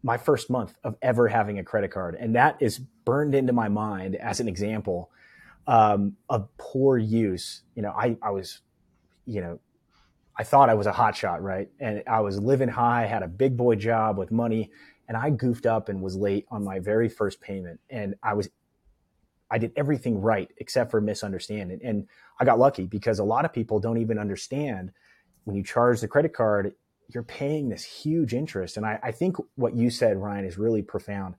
my 0.04 0.18
first 0.18 0.50
month 0.50 0.76
of 0.84 0.96
ever 1.02 1.28
having 1.28 1.60
a 1.60 1.64
credit 1.64 1.92
card. 1.92 2.16
And 2.20 2.36
that 2.36 2.58
is 2.62 2.80
burned 2.80 3.36
into 3.36 3.54
my 3.54 3.70
mind 3.70 4.16
as 4.16 4.40
an 4.40 4.48
example 4.48 5.10
um, 5.68 6.16
of 6.30 6.48
poor 6.58 6.98
use. 6.98 7.64
You 7.76 7.84
know, 7.84 7.92
I, 7.92 8.18
I 8.22 8.32
was, 8.32 8.62
you 9.26 9.42
know, 9.42 9.60
I 10.38 10.44
thought 10.44 10.70
I 10.70 10.74
was 10.74 10.88
a 10.88 10.92
hotshot, 10.92 11.42
right? 11.42 11.70
And 11.80 12.04
I 12.08 12.22
was 12.22 12.40
living 12.40 12.70
high, 12.70 13.06
had 13.06 13.24
a 13.24 13.28
big 13.28 13.56
boy 13.56 13.76
job 13.76 14.18
with 14.18 14.32
money, 14.32 14.72
and 15.08 15.16
I 15.16 15.30
goofed 15.30 15.66
up 15.66 15.90
and 15.90 16.02
was 16.02 16.16
late 16.16 16.46
on 16.50 16.64
my 16.64 16.80
very 16.80 17.10
first 17.10 17.40
payment. 17.40 17.80
And 17.90 18.16
I 18.24 18.34
was, 18.34 18.50
I 19.52 19.58
did 19.58 19.72
everything 19.76 20.22
right 20.22 20.50
except 20.58 20.90
for 20.90 21.02
misunderstanding. 21.02 21.80
And 21.84 22.08
I 22.40 22.46
got 22.46 22.58
lucky 22.58 22.86
because 22.88 23.20
a 23.20 23.24
lot 23.24 23.46
of 23.46 23.54
people 23.54 23.80
don't 23.80 24.00
even 24.00 24.18
understand 24.18 24.92
when 25.44 25.56
you 25.56 25.64
charge 25.64 26.02
the 26.02 26.08
credit 26.08 26.34
card, 26.34 26.74
you're 27.14 27.24
paying 27.24 27.70
this 27.70 27.84
huge 27.84 28.34
interest. 28.34 28.78
And 28.78 28.86
I, 28.86 29.00
I 29.04 29.12
think 29.12 29.36
what 29.56 29.76
you 29.76 29.90
said, 29.90 30.18
Ryan, 30.18 30.46
is 30.46 30.58
really 30.58 30.82
profound. 30.82 31.36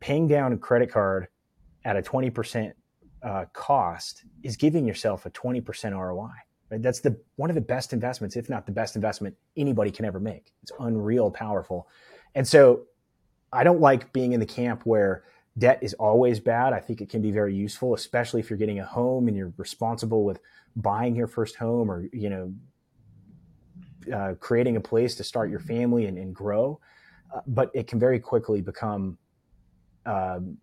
Paying 0.00 0.28
down 0.28 0.52
a 0.52 0.56
credit 0.56 0.90
card 0.90 1.28
at 1.84 1.96
a 1.96 2.02
20% 2.02 2.72
uh, 3.22 3.44
cost 3.52 4.24
is 4.42 4.56
giving 4.56 4.86
yourself 4.86 5.26
a 5.26 5.30
20% 5.30 5.92
ROI. 5.92 6.28
Right? 6.70 6.82
That's 6.82 7.00
the 7.00 7.18
one 7.36 7.50
of 7.50 7.54
the 7.54 7.62
best 7.62 7.92
investments, 7.92 8.36
if 8.36 8.50
not 8.50 8.66
the 8.66 8.72
best 8.72 8.94
investment 8.94 9.34
anybody 9.56 9.90
can 9.90 10.04
ever 10.04 10.20
make. 10.20 10.52
It's 10.62 10.72
unreal 10.80 11.30
powerful. 11.30 11.88
And 12.34 12.46
so 12.46 12.82
I 13.52 13.64
don't 13.64 13.80
like 13.80 14.12
being 14.12 14.32
in 14.32 14.40
the 14.40 14.46
camp 14.46 14.82
where 14.84 15.24
debt 15.56 15.78
is 15.82 15.94
always 15.94 16.40
bad. 16.40 16.72
I 16.72 16.80
think 16.80 17.00
it 17.00 17.08
can 17.08 17.22
be 17.22 17.30
very 17.30 17.54
useful, 17.54 17.94
especially 17.94 18.40
if 18.40 18.50
you're 18.50 18.58
getting 18.58 18.80
a 18.80 18.84
home 18.84 19.28
and 19.28 19.36
you're 19.36 19.52
responsible 19.56 20.24
with 20.24 20.40
buying 20.76 21.16
your 21.16 21.26
first 21.26 21.56
home 21.56 21.90
or, 21.90 22.06
you 22.12 22.30
know, 22.30 22.54
uh, 24.14 24.34
creating 24.40 24.76
a 24.76 24.80
place 24.80 25.14
to 25.16 25.24
start 25.24 25.50
your 25.50 25.60
family 25.60 26.06
and, 26.06 26.18
and 26.18 26.34
grow. 26.34 26.78
Uh, 27.34 27.40
but 27.46 27.70
it 27.74 27.86
can 27.86 27.98
very 27.98 28.20
quickly 28.20 28.60
become 28.60 29.18
um, 30.06 30.56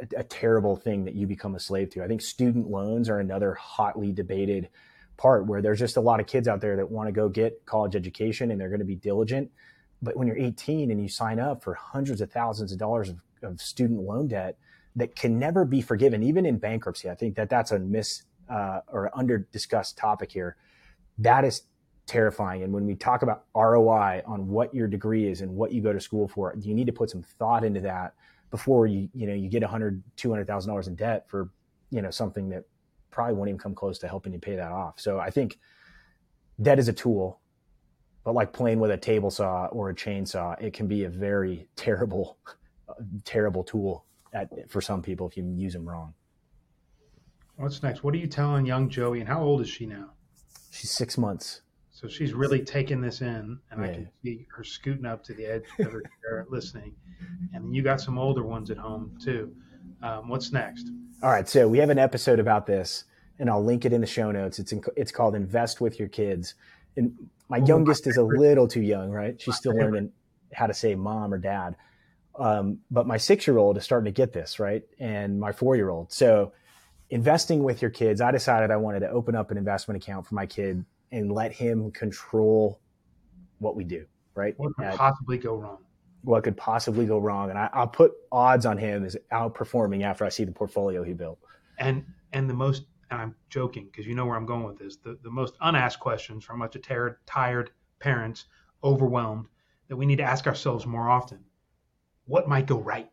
a, 0.00 0.20
a, 0.20 0.24
terrible 0.24 0.76
thing 0.76 1.04
that 1.04 1.14
you 1.14 1.26
become 1.26 1.54
a 1.54 1.60
slave 1.60 1.90
to. 1.90 2.02
I 2.02 2.08
think 2.08 2.22
student 2.22 2.70
loans 2.70 3.08
are 3.08 3.20
another 3.20 3.54
hotly 3.54 4.12
debated 4.12 4.68
part 5.16 5.46
where 5.46 5.62
there's 5.62 5.78
just 5.78 5.96
a 5.96 6.00
lot 6.00 6.20
of 6.20 6.26
kids 6.26 6.48
out 6.48 6.60
there 6.60 6.76
that 6.76 6.90
want 6.90 7.08
to 7.08 7.12
go 7.12 7.28
get 7.28 7.64
college 7.66 7.96
education 7.96 8.50
and 8.50 8.60
they're 8.60 8.68
going 8.68 8.80
to 8.80 8.84
be 8.84 8.96
diligent. 8.96 9.50
But 10.02 10.16
when 10.16 10.26
you're 10.26 10.36
18 10.36 10.90
and 10.90 11.00
you 11.00 11.08
sign 11.08 11.40
up 11.40 11.62
for 11.62 11.74
hundreds 11.74 12.20
of 12.20 12.30
thousands 12.30 12.72
of 12.72 12.78
dollars 12.78 13.08
of, 13.08 13.18
of 13.42 13.60
student 13.60 14.02
loan 14.02 14.28
debt 14.28 14.58
that 14.94 15.16
can 15.16 15.38
never 15.38 15.64
be 15.64 15.80
forgiven, 15.80 16.22
even 16.22 16.44
in 16.46 16.58
bankruptcy, 16.58 17.08
I 17.08 17.14
think 17.14 17.34
that 17.36 17.48
that's 17.48 17.70
a 17.70 17.78
miss 17.78 18.22
uh, 18.48 18.80
or 18.88 19.10
under 19.14 19.38
discussed 19.38 19.96
topic 19.96 20.30
here. 20.30 20.56
That 21.18 21.44
is 21.44 21.62
terrifying. 22.06 22.62
And 22.62 22.72
when 22.72 22.86
we 22.86 22.94
talk 22.94 23.22
about 23.22 23.44
ROI 23.54 24.22
on 24.26 24.48
what 24.48 24.74
your 24.74 24.86
degree 24.86 25.28
is 25.28 25.40
and 25.40 25.54
what 25.54 25.72
you 25.72 25.82
go 25.82 25.92
to 25.92 26.00
school 26.00 26.28
for, 26.28 26.54
you 26.60 26.74
need 26.74 26.86
to 26.86 26.92
put 26.92 27.10
some 27.10 27.22
thought 27.22 27.64
into 27.64 27.80
that 27.80 28.14
before 28.50 28.86
you 28.86 29.08
you 29.12 29.26
know 29.26 29.34
you 29.34 29.48
get 29.48 29.62
a 29.62 29.68
hundred 29.68 30.02
two 30.16 30.30
hundred 30.30 30.46
thousand 30.46 30.70
dollars 30.70 30.88
in 30.88 30.94
debt 30.94 31.28
for 31.28 31.50
you 31.90 32.02
know 32.02 32.10
something 32.10 32.48
that 32.48 32.64
probably 33.10 33.34
won't 33.34 33.48
even 33.48 33.58
come 33.58 33.74
close 33.74 33.98
to 33.98 34.08
helping 34.08 34.32
you 34.32 34.38
pay 34.38 34.56
that 34.56 34.72
off. 34.72 35.00
So 35.00 35.18
I 35.18 35.30
think 35.30 35.58
debt 36.60 36.78
is 36.78 36.88
a 36.88 36.92
tool, 36.92 37.40
but 38.24 38.34
like 38.34 38.52
playing 38.52 38.78
with 38.78 38.90
a 38.90 38.96
table 38.96 39.30
saw 39.30 39.66
or 39.66 39.88
a 39.90 39.94
chainsaw, 39.94 40.60
it 40.60 40.74
can 40.74 40.86
be 40.86 41.04
a 41.04 41.08
very 41.08 41.66
terrible, 41.76 42.38
terrible 43.24 43.64
tool 43.64 44.04
at, 44.34 44.70
for 44.70 44.80
some 44.80 45.00
people 45.00 45.26
if 45.28 45.36
you 45.36 45.44
use 45.56 45.72
them 45.72 45.88
wrong. 45.88 46.12
What's 47.56 47.82
next? 47.82 48.04
What 48.04 48.12
are 48.14 48.18
you 48.18 48.26
telling 48.26 48.66
young 48.66 48.90
Joey? 48.90 49.20
And 49.20 49.28
how 49.28 49.42
old 49.42 49.62
is 49.62 49.68
she 49.68 49.86
now? 49.86 50.10
She's 50.70 50.90
six 50.90 51.16
months. 51.16 51.62
So 51.96 52.06
she's 52.08 52.34
really 52.34 52.62
taking 52.62 53.00
this 53.00 53.22
in, 53.22 53.58
and 53.70 53.80
yeah. 53.80 53.82
I 53.82 53.88
can 53.88 54.08
see 54.22 54.46
her 54.54 54.62
scooting 54.62 55.06
up 55.06 55.24
to 55.24 55.32
the 55.32 55.46
edge 55.46 55.62
of 55.78 55.90
her 55.90 56.02
chair 56.02 56.46
listening. 56.50 56.94
And 57.54 57.74
you 57.74 57.82
got 57.82 58.02
some 58.02 58.18
older 58.18 58.42
ones 58.42 58.70
at 58.70 58.76
home 58.76 59.16
too. 59.18 59.50
Um, 60.02 60.28
what's 60.28 60.52
next? 60.52 60.90
All 61.22 61.30
right, 61.30 61.48
so 61.48 61.66
we 61.66 61.78
have 61.78 61.88
an 61.88 61.98
episode 61.98 62.38
about 62.38 62.66
this, 62.66 63.04
and 63.38 63.48
I'll 63.48 63.64
link 63.64 63.86
it 63.86 63.94
in 63.94 64.02
the 64.02 64.06
show 64.06 64.30
notes. 64.30 64.58
It's 64.58 64.72
in, 64.72 64.82
it's 64.94 65.10
called 65.10 65.34
"Invest 65.34 65.80
with 65.80 65.98
Your 65.98 66.08
Kids." 66.08 66.54
And 66.98 67.14
my 67.48 67.60
oh, 67.60 67.66
youngest 67.66 68.04
my 68.04 68.10
is 68.10 68.18
a 68.18 68.24
little 68.24 68.68
too 68.68 68.82
young, 68.82 69.10
right? 69.10 69.40
She's 69.40 69.56
still 69.56 69.74
learning 69.74 70.12
how 70.52 70.66
to 70.66 70.74
say 70.74 70.94
mom 70.96 71.32
or 71.32 71.38
dad. 71.38 71.76
Um, 72.38 72.80
but 72.90 73.06
my 73.06 73.16
six 73.16 73.46
year 73.46 73.56
old 73.56 73.78
is 73.78 73.84
starting 73.84 74.04
to 74.04 74.10
get 74.12 74.34
this, 74.34 74.60
right? 74.60 74.82
And 74.98 75.40
my 75.40 75.52
four 75.52 75.76
year 75.76 75.88
old. 75.88 76.12
So 76.12 76.52
investing 77.08 77.62
with 77.62 77.80
your 77.80 77.90
kids, 77.90 78.20
I 78.20 78.32
decided 78.32 78.70
I 78.70 78.76
wanted 78.76 79.00
to 79.00 79.08
open 79.08 79.34
up 79.34 79.50
an 79.50 79.56
investment 79.56 80.02
account 80.02 80.26
for 80.26 80.34
my 80.34 80.44
kid 80.44 80.84
and 81.12 81.32
let 81.32 81.52
him 81.52 81.90
control 81.92 82.80
what 83.58 83.76
we 83.76 83.84
do, 83.84 84.06
right? 84.34 84.54
What 84.56 84.74
could 84.76 84.92
possibly 84.92 85.38
go 85.38 85.56
wrong? 85.56 85.78
What 86.22 86.44
could 86.44 86.56
possibly 86.56 87.06
go 87.06 87.18
wrong? 87.18 87.50
And 87.50 87.58
I, 87.58 87.70
will 87.74 87.86
put 87.86 88.12
odds 88.32 88.66
on 88.66 88.78
him 88.78 89.04
as 89.04 89.16
outperforming 89.32 90.02
after 90.02 90.24
I 90.24 90.28
see 90.28 90.44
the 90.44 90.52
portfolio 90.52 91.02
he 91.02 91.12
built. 91.12 91.38
And 91.78 92.04
and 92.32 92.50
the 92.50 92.54
most, 92.54 92.86
and 93.10 93.20
I'm 93.20 93.34
joking 93.48 93.86
because 93.86 94.06
you 94.06 94.14
know 94.14 94.26
where 94.26 94.36
I'm 94.36 94.46
going 94.46 94.64
with 94.64 94.78
this. 94.78 94.96
The 94.96 95.18
the 95.22 95.30
most 95.30 95.54
unasked 95.60 96.00
questions 96.00 96.44
from 96.44 96.62
of 96.62 96.70
tired, 96.82 97.18
tired 97.26 97.70
parents, 97.98 98.46
overwhelmed, 98.82 99.46
that 99.88 99.96
we 99.96 100.06
need 100.06 100.16
to 100.16 100.24
ask 100.24 100.46
ourselves 100.46 100.86
more 100.86 101.08
often: 101.08 101.44
What 102.26 102.48
might 102.48 102.66
go 102.66 102.80
right? 102.80 103.10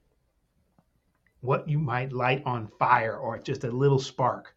What 1.42 1.68
you 1.68 1.78
might 1.78 2.14
light 2.14 2.42
on 2.46 2.72
fire, 2.80 3.18
or 3.18 3.38
just 3.38 3.64
a 3.66 3.72
little 3.72 4.00
spark? 4.00 4.53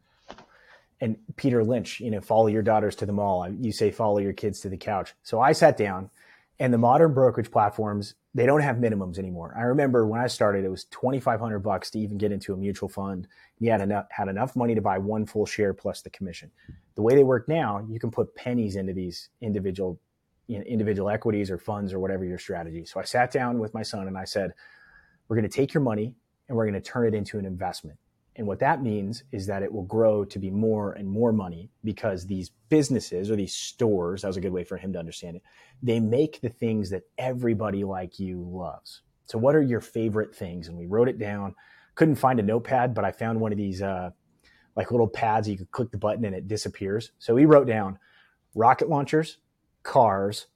And 1.01 1.17
Peter 1.37 1.63
Lynch, 1.63 2.01
you 2.01 2.11
know, 2.11 2.21
follow 2.21 2.47
your 2.47 2.63
daughters 2.63 2.97
to 2.97 3.07
the 3.07 3.13
mall. 3.13 3.49
You 3.49 3.73
say 3.73 3.91
follow 3.91 4.19
your 4.19 4.33
kids 4.33 4.61
to 4.61 4.69
the 4.69 4.77
couch. 4.77 5.15
So 5.23 5.41
I 5.41 5.53
sat 5.53 5.77
down 5.77 6.11
and 6.59 6.73
the 6.73 6.79
modern 6.79 7.13
brokerage 7.13 7.51
platforms, 7.51 8.15
they 8.35 8.47
don't 8.47 8.63
have 8.63 8.77
minimums 8.77 9.19
anymore. 9.19 9.55
I 9.57 9.63
remember 9.63 10.07
when 10.07 10.21
I 10.21 10.27
started, 10.27 10.65
it 10.65 10.71
was 10.71 10.85
2,500 10.85 11.59
bucks 11.59 11.91
to 11.91 11.99
even 11.99 12.17
get 12.17 12.33
into 12.33 12.55
a 12.55 12.57
mutual 12.57 12.89
fund. 12.89 13.29
You 13.59 13.71
had 13.71 13.83
enough, 13.83 14.07
had 14.11 14.29
enough 14.29 14.57
money 14.57 14.75
to 14.75 14.81
buy 14.81 14.99
one 14.99 15.27
full 15.27 15.47
share 15.47 15.75
plus 15.75 16.01
the 16.01 16.11
commission. 16.11 16.51
The 16.95 17.03
way 17.03 17.15
they 17.15 17.25
work 17.25 17.47
now, 17.47 17.87
you 17.91 18.01
can 18.01 18.11
put 18.11 18.35
pennies 18.35 18.77
into 18.77 18.95
these 18.95 19.29
individual, 19.43 20.01
you 20.47 20.59
know, 20.59 20.65
individual 20.65 21.11
equities 21.11 21.51
or 21.51 21.59
funds 21.59 21.93
or 21.93 21.99
whatever 21.99 22.25
your 22.25 22.39
strategy. 22.39 22.87
So 22.87 23.01
I 23.01 23.05
sat 23.05 23.31
down 23.31 23.59
with 23.59 23.75
my 23.75 23.83
son 23.83 24.07
and 24.07 24.17
I 24.17 24.25
said, 24.25 24.53
we're 25.29 25.37
going 25.37 25.49
to 25.49 25.55
take 25.55 25.75
your 25.75 25.83
money 25.83 26.15
and 26.49 26.57
we're 26.57 26.65
going 26.65 26.81
to 26.81 26.81
turn 26.81 27.07
it 27.07 27.15
into 27.15 27.39
an 27.39 27.45
investment. 27.45 27.99
And 28.37 28.47
what 28.47 28.59
that 28.59 28.83
means 28.83 29.25
is 29.33 29.47
that 29.47 29.63
it 29.63 29.73
will 29.73 29.85
grow 29.85 30.25
to 30.27 30.39
be 30.39 30.51
more 30.51 30.93
and 30.93 31.09
more 31.09 31.33
money 31.33 31.71
because 31.85 32.27
these 32.27 32.51
businesses 32.69 33.31
or 33.31 33.37
these 33.37 33.55
stores, 33.55 34.23
that 34.23 34.29
was 34.29 34.37
a 34.37 34.43
good 34.43 34.53
way 34.53 34.63
for 34.63 34.77
him 34.77 34.93
to 34.93 34.99
understand 34.99 35.37
it, 35.37 35.43
they 35.83 35.99
make 36.01 36.41
the 36.43 36.51
things 36.51 36.91
that 36.91 37.05
everybody 37.17 37.83
like 37.83 38.19
you 38.19 38.43
loves. 38.43 39.03
So, 39.25 39.39
what 39.39 39.57
are 39.57 39.63
your 39.63 39.81
favorite 39.81 40.35
things? 40.35 40.69
And 40.69 40.77
we 40.77 40.87
wrote 40.87 41.09
it 41.09 41.19
down. 41.19 41.55
Couldn't 41.95 42.17
find 42.17 42.39
a 42.39 42.43
notepad, 42.43 42.95
but 42.95 43.05
I 43.05 43.11
found 43.11 43.41
one 43.41 43.53
of 43.53 43.59
these 43.59 43.81
uh, 43.81 44.11
like 44.77 44.91
little 44.91 45.09
pads 45.09 45.49
you 45.49 45.57
could 45.57 45.71
click 45.71 45.91
the 45.91 45.99
button 45.99 46.27
and 46.27 46.35
it 46.35 46.47
disappears. 46.47 47.13
So, 47.19 47.35
we 47.35 47.47
wrote 47.47 47.67
down 47.67 47.99
rocket 48.55 48.89
launchers, 48.89 49.39
cars, 49.83 50.47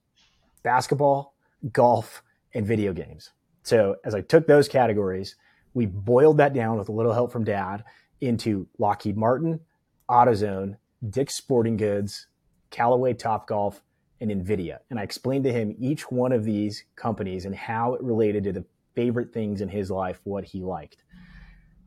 basketball, 0.62 1.34
golf, 1.72 2.22
and 2.52 2.66
video 2.66 2.92
games. 2.92 3.30
So, 3.62 3.96
as 4.04 4.14
I 4.14 4.20
took 4.20 4.46
those 4.46 4.68
categories, 4.68 5.34
we 5.74 5.86
boiled 5.86 6.38
that 6.38 6.54
down 6.54 6.78
with 6.78 6.88
a 6.88 6.92
little 6.92 7.12
help 7.12 7.32
from 7.32 7.44
dad 7.44 7.84
into 8.20 8.66
Lockheed 8.78 9.16
Martin, 9.16 9.60
AutoZone, 10.08 10.76
Dick's 11.08 11.36
Sporting 11.36 11.76
Goods, 11.76 12.26
Callaway 12.70 13.14
Top 13.14 13.46
Golf, 13.46 13.82
and 14.20 14.30
NVIDIA. 14.30 14.78
And 14.90 14.98
I 14.98 15.02
explained 15.02 15.44
to 15.44 15.52
him 15.52 15.74
each 15.78 16.10
one 16.10 16.32
of 16.32 16.44
these 16.44 16.84
companies 16.96 17.46
and 17.46 17.54
how 17.54 17.94
it 17.94 18.02
related 18.02 18.44
to 18.44 18.52
the 18.52 18.64
favorite 18.94 19.32
things 19.32 19.60
in 19.60 19.68
his 19.68 19.90
life, 19.90 20.20
what 20.24 20.44
he 20.44 20.62
liked. 20.62 21.04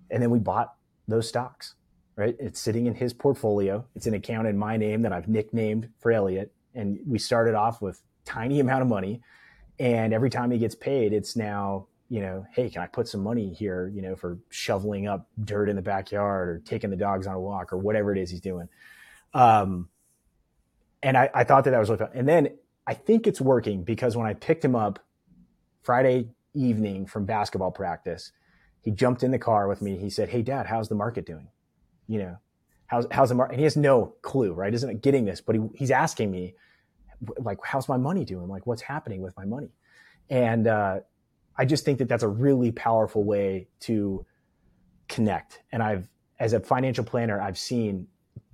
And 0.09 0.21
then 0.21 0.31
we 0.31 0.39
bought 0.39 0.73
those 1.07 1.27
stocks, 1.27 1.75
right? 2.15 2.35
It's 2.39 2.59
sitting 2.59 2.87
in 2.87 2.95
his 2.95 3.13
portfolio. 3.13 3.85
It's 3.95 4.07
an 4.07 4.13
account 4.13 4.47
in 4.47 4.57
my 4.57 4.77
name 4.77 5.03
that 5.03 5.13
I've 5.13 5.27
nicknamed 5.27 5.89
for 5.99 6.11
Elliot. 6.11 6.51
And 6.73 6.99
we 7.05 7.19
started 7.19 7.53
off 7.53 7.81
with 7.81 8.01
tiny 8.25 8.59
amount 8.59 8.81
of 8.81 8.87
money. 8.87 9.21
And 9.79 10.13
every 10.13 10.29
time 10.29 10.49
he 10.49 10.57
gets 10.57 10.75
paid, 10.75 11.13
it's 11.13 11.35
now 11.35 11.87
you 12.13 12.21
know, 12.21 12.45
hey, 12.51 12.69
can 12.69 12.83
I 12.83 12.85
put 12.85 13.07
some 13.07 13.23
money 13.23 13.51
here, 13.51 13.91
you 13.91 14.03
know, 14.03 14.15
for 14.15 14.37
shoveling 14.51 15.07
up 15.07 15.27
dirt 15.43 15.67
in 15.67 15.75
the 15.75 15.81
backyard 15.81 16.47
or 16.47 16.59
taking 16.63 16.91
the 16.91 16.95
dogs 16.95 17.25
on 17.25 17.33
a 17.33 17.39
walk 17.39 17.73
or 17.73 17.79
whatever 17.79 18.11
it 18.11 18.19
is 18.19 18.29
he's 18.29 18.39
doing. 18.39 18.69
Um, 19.33 19.89
and 21.01 21.17
I, 21.17 21.31
I 21.33 21.43
thought 21.43 21.63
that 21.63 21.71
that 21.71 21.79
was 21.79 21.89
really 21.89 21.97
fun. 21.97 22.11
And 22.13 22.29
then 22.29 22.49
I 22.85 22.93
think 22.93 23.25
it's 23.25 23.41
working 23.41 23.83
because 23.83 24.15
when 24.15 24.27
I 24.27 24.35
picked 24.35 24.63
him 24.63 24.75
up 24.75 24.99
Friday 25.81 26.29
evening 26.53 27.07
from 27.07 27.25
basketball 27.25 27.71
practice, 27.71 28.31
he 28.81 28.91
jumped 28.91 29.23
in 29.23 29.31
the 29.31 29.39
car 29.39 29.67
with 29.67 29.81
me. 29.81 29.97
He 29.97 30.11
said, 30.11 30.29
Hey, 30.29 30.43
dad, 30.43 30.67
how's 30.67 30.89
the 30.89 30.95
market 30.95 31.25
doing? 31.25 31.47
You 32.07 32.19
know, 32.19 32.37
how's, 32.85 33.07
how's 33.09 33.29
the 33.29 33.35
market? 33.35 33.53
And 33.53 33.59
he 33.59 33.63
has 33.63 33.75
no 33.75 34.13
clue, 34.21 34.53
right? 34.53 34.71
Isn't 34.71 35.01
getting 35.01 35.25
this, 35.25 35.41
but 35.41 35.55
he, 35.55 35.61
he's 35.73 35.89
asking 35.89 36.29
me, 36.29 36.53
like, 37.39 37.57
how's 37.63 37.89
my 37.89 37.97
money 37.97 38.23
doing? 38.23 38.49
Like, 38.49 38.67
what's 38.67 38.83
happening 38.83 39.23
with 39.23 39.35
my 39.35 39.45
money? 39.45 39.71
And, 40.29 40.67
uh, 40.67 40.99
I 41.57 41.65
just 41.65 41.85
think 41.85 41.99
that 41.99 42.07
that's 42.07 42.23
a 42.23 42.27
really 42.27 42.71
powerful 42.71 43.23
way 43.23 43.67
to 43.81 44.25
connect. 45.07 45.61
And 45.71 45.83
I've, 45.83 46.09
as 46.39 46.53
a 46.53 46.59
financial 46.59 47.03
planner, 47.03 47.41
I've 47.41 47.57
seen 47.57 48.07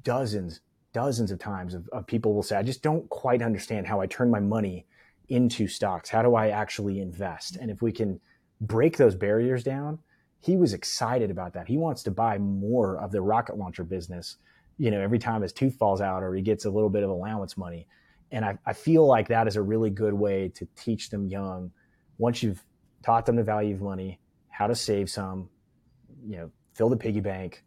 dozens, 0.03 0.61
dozens 0.93 1.31
of 1.31 1.39
times 1.39 1.73
of, 1.73 1.87
of 1.89 2.07
people 2.07 2.33
will 2.33 2.43
say, 2.43 2.57
I 2.57 2.63
just 2.63 2.83
don't 2.83 3.09
quite 3.09 3.41
understand 3.41 3.87
how 3.87 4.01
I 4.01 4.07
turn 4.07 4.29
my 4.29 4.39
money 4.39 4.85
into 5.29 5.67
stocks. 5.67 6.09
How 6.09 6.21
do 6.21 6.35
I 6.35 6.49
actually 6.49 6.99
invest? 6.99 7.55
And 7.55 7.71
if 7.71 7.81
we 7.81 7.91
can 7.91 8.19
break 8.61 8.97
those 8.97 9.15
barriers 9.15 9.63
down, 9.63 9.99
he 10.41 10.57
was 10.57 10.73
excited 10.73 11.31
about 11.31 11.53
that. 11.53 11.67
He 11.67 11.77
wants 11.77 12.03
to 12.03 12.11
buy 12.11 12.37
more 12.37 12.97
of 12.97 13.11
the 13.11 13.21
rocket 13.21 13.57
launcher 13.57 13.83
business, 13.83 14.37
you 14.77 14.89
know, 14.89 14.99
every 14.99 15.19
time 15.19 15.41
his 15.41 15.53
tooth 15.53 15.75
falls 15.75 16.01
out 16.01 16.23
or 16.23 16.33
he 16.33 16.41
gets 16.41 16.65
a 16.65 16.69
little 16.69 16.89
bit 16.89 17.03
of 17.03 17.09
allowance 17.09 17.57
money. 17.57 17.87
And 18.31 18.45
I, 18.45 18.57
I 18.65 18.73
feel 18.73 19.05
like 19.05 19.27
that 19.27 19.47
is 19.47 19.55
a 19.55 19.61
really 19.61 19.89
good 19.89 20.13
way 20.13 20.49
to 20.55 20.67
teach 20.75 21.09
them 21.09 21.27
young. 21.27 21.71
Once 22.17 22.41
you've 22.43 22.63
taught 23.03 23.25
them 23.25 23.35
the 23.35 23.43
value 23.43 23.75
of 23.75 23.81
money, 23.81 24.19
how 24.49 24.67
to 24.67 24.75
save 24.75 25.09
some, 25.09 25.49
you 26.25 26.37
know, 26.37 26.51
fill 26.73 26.89
the 26.89 26.97
piggy 26.97 27.19
bank. 27.19 27.63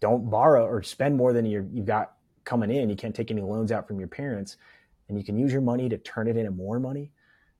Don't 0.00 0.28
borrow 0.28 0.66
or 0.66 0.82
spend 0.82 1.16
more 1.16 1.32
than 1.32 1.46
you 1.46 1.68
you've 1.72 1.86
got 1.86 2.14
coming 2.44 2.70
in. 2.70 2.90
You 2.90 2.96
can't 2.96 3.14
take 3.14 3.30
any 3.30 3.40
loans 3.40 3.70
out 3.70 3.86
from 3.86 3.98
your 3.98 4.08
parents, 4.08 4.56
and 5.08 5.16
you 5.16 5.24
can 5.24 5.38
use 5.38 5.52
your 5.52 5.62
money 5.62 5.88
to 5.88 5.98
turn 5.98 6.28
it 6.28 6.36
into 6.36 6.50
more 6.50 6.80
money. 6.80 7.12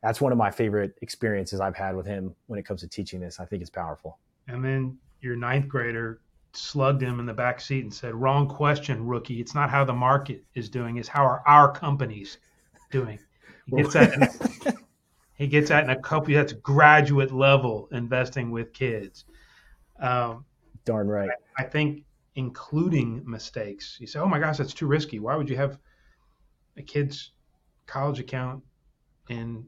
That's 0.02 0.20
one 0.20 0.32
of 0.32 0.38
my 0.38 0.50
favorite 0.50 0.94
experiences 1.02 1.60
I've 1.60 1.76
had 1.76 1.94
with 1.94 2.06
him 2.06 2.34
when 2.46 2.58
it 2.58 2.64
comes 2.64 2.80
to 2.80 2.88
teaching 2.88 3.20
this. 3.20 3.38
I 3.38 3.44
think 3.44 3.62
it's 3.62 3.70
powerful. 3.70 4.18
And 4.48 4.64
then 4.64 4.98
your 5.20 5.36
ninth 5.36 5.68
grader 5.68 6.20
slugged 6.52 7.00
him 7.00 7.20
in 7.20 7.26
the 7.26 7.32
back 7.32 7.60
seat 7.60 7.84
and 7.84 7.94
said, 7.94 8.14
"Wrong 8.14 8.48
question, 8.48 9.06
rookie. 9.06 9.40
It's 9.40 9.54
not 9.54 9.70
how 9.70 9.84
the 9.84 9.92
market 9.92 10.44
is 10.54 10.68
doing; 10.68 10.96
it's 10.96 11.08
how 11.08 11.24
are 11.24 11.42
our 11.46 11.72
companies 11.72 12.38
doing." 12.90 13.18
He 13.66 13.76
gets 13.76 13.94
that. 13.94 14.50
he 15.34 15.46
gets 15.46 15.70
at 15.70 15.84
in 15.84 15.90
a 15.90 16.00
couple 16.00 16.34
that's 16.34 16.52
graduate 16.52 17.32
level 17.32 17.88
investing 17.92 18.50
with 18.50 18.72
kids. 18.72 19.24
Um, 19.98 20.44
Darn 20.84 21.08
right. 21.08 21.30
I, 21.58 21.62
I, 21.62 21.66
think 21.66 22.04
including 22.34 23.22
mistakes. 23.28 23.96
You 24.00 24.06
say, 24.06 24.18
"Oh 24.18 24.26
my 24.26 24.38
gosh, 24.38 24.58
that's 24.58 24.74
too 24.74 24.86
risky. 24.86 25.20
Why 25.20 25.36
would 25.36 25.48
you 25.48 25.56
have 25.56 25.78
a 26.76 26.82
kid's 26.82 27.32
college 27.86 28.18
account 28.18 28.62
in 29.28 29.64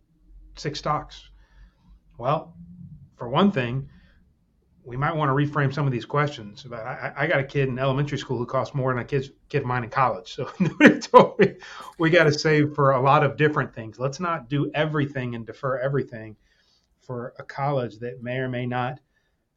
six 0.57 0.79
stocks?" 0.79 1.29
Well, 2.19 2.55
for 3.17 3.29
one 3.29 3.51
thing, 3.51 3.89
we 4.85 4.97
might 4.97 5.17
want 5.17 5.31
to 5.31 5.33
reframe 5.33 5.73
some 5.73 5.87
of 5.87 5.93
these 5.93 6.05
questions. 6.05 6.63
But 6.63 6.81
I, 6.81 7.13
I, 7.17 7.27
got 7.27 7.41
a 7.41 7.45
kid 7.45 7.69
in 7.69 7.79
elementary 7.79 8.19
school 8.19 8.37
who 8.37 8.47
costs 8.47 8.75
more 8.75 8.93
than 8.93 9.01
a 9.01 9.05
kid's, 9.05 9.31
kid 9.49 9.63
of 9.63 9.67
mine 9.67 9.85
in 9.85 9.91
college. 9.91 10.35
So 10.35 10.51
me 11.39 11.55
we 11.99 12.11
got 12.11 12.25
to 12.25 12.33
save 12.33 12.75
for 12.75 12.93
a 12.93 13.01
lot 13.01 13.25
of 13.25 13.37
different 13.37 13.75
things. 13.75 13.99
Let's 13.99 14.21
not 14.21 14.49
do 14.49 14.71
everything 14.75 15.35
and 15.35 15.47
defer 15.47 15.79
everything 15.79 16.37
for 17.01 17.35
a 17.39 17.43
college 17.43 17.99
that 18.01 18.23
may 18.23 18.37
or 18.37 18.49
may 18.49 18.67
not 18.67 19.01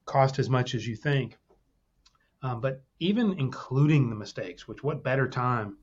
cost 0.06 0.40
as 0.40 0.50
much 0.50 0.76
as 0.76 0.88
you 0.88 0.96
think. 0.96 1.38
Um, 2.42 2.62
but 2.62 2.84
even 3.00 3.38
including 3.40 4.10
the 4.10 4.16
mistakes, 4.16 4.68
which 4.68 4.84
what 4.84 5.04
better 5.04 5.28
time 5.28 5.78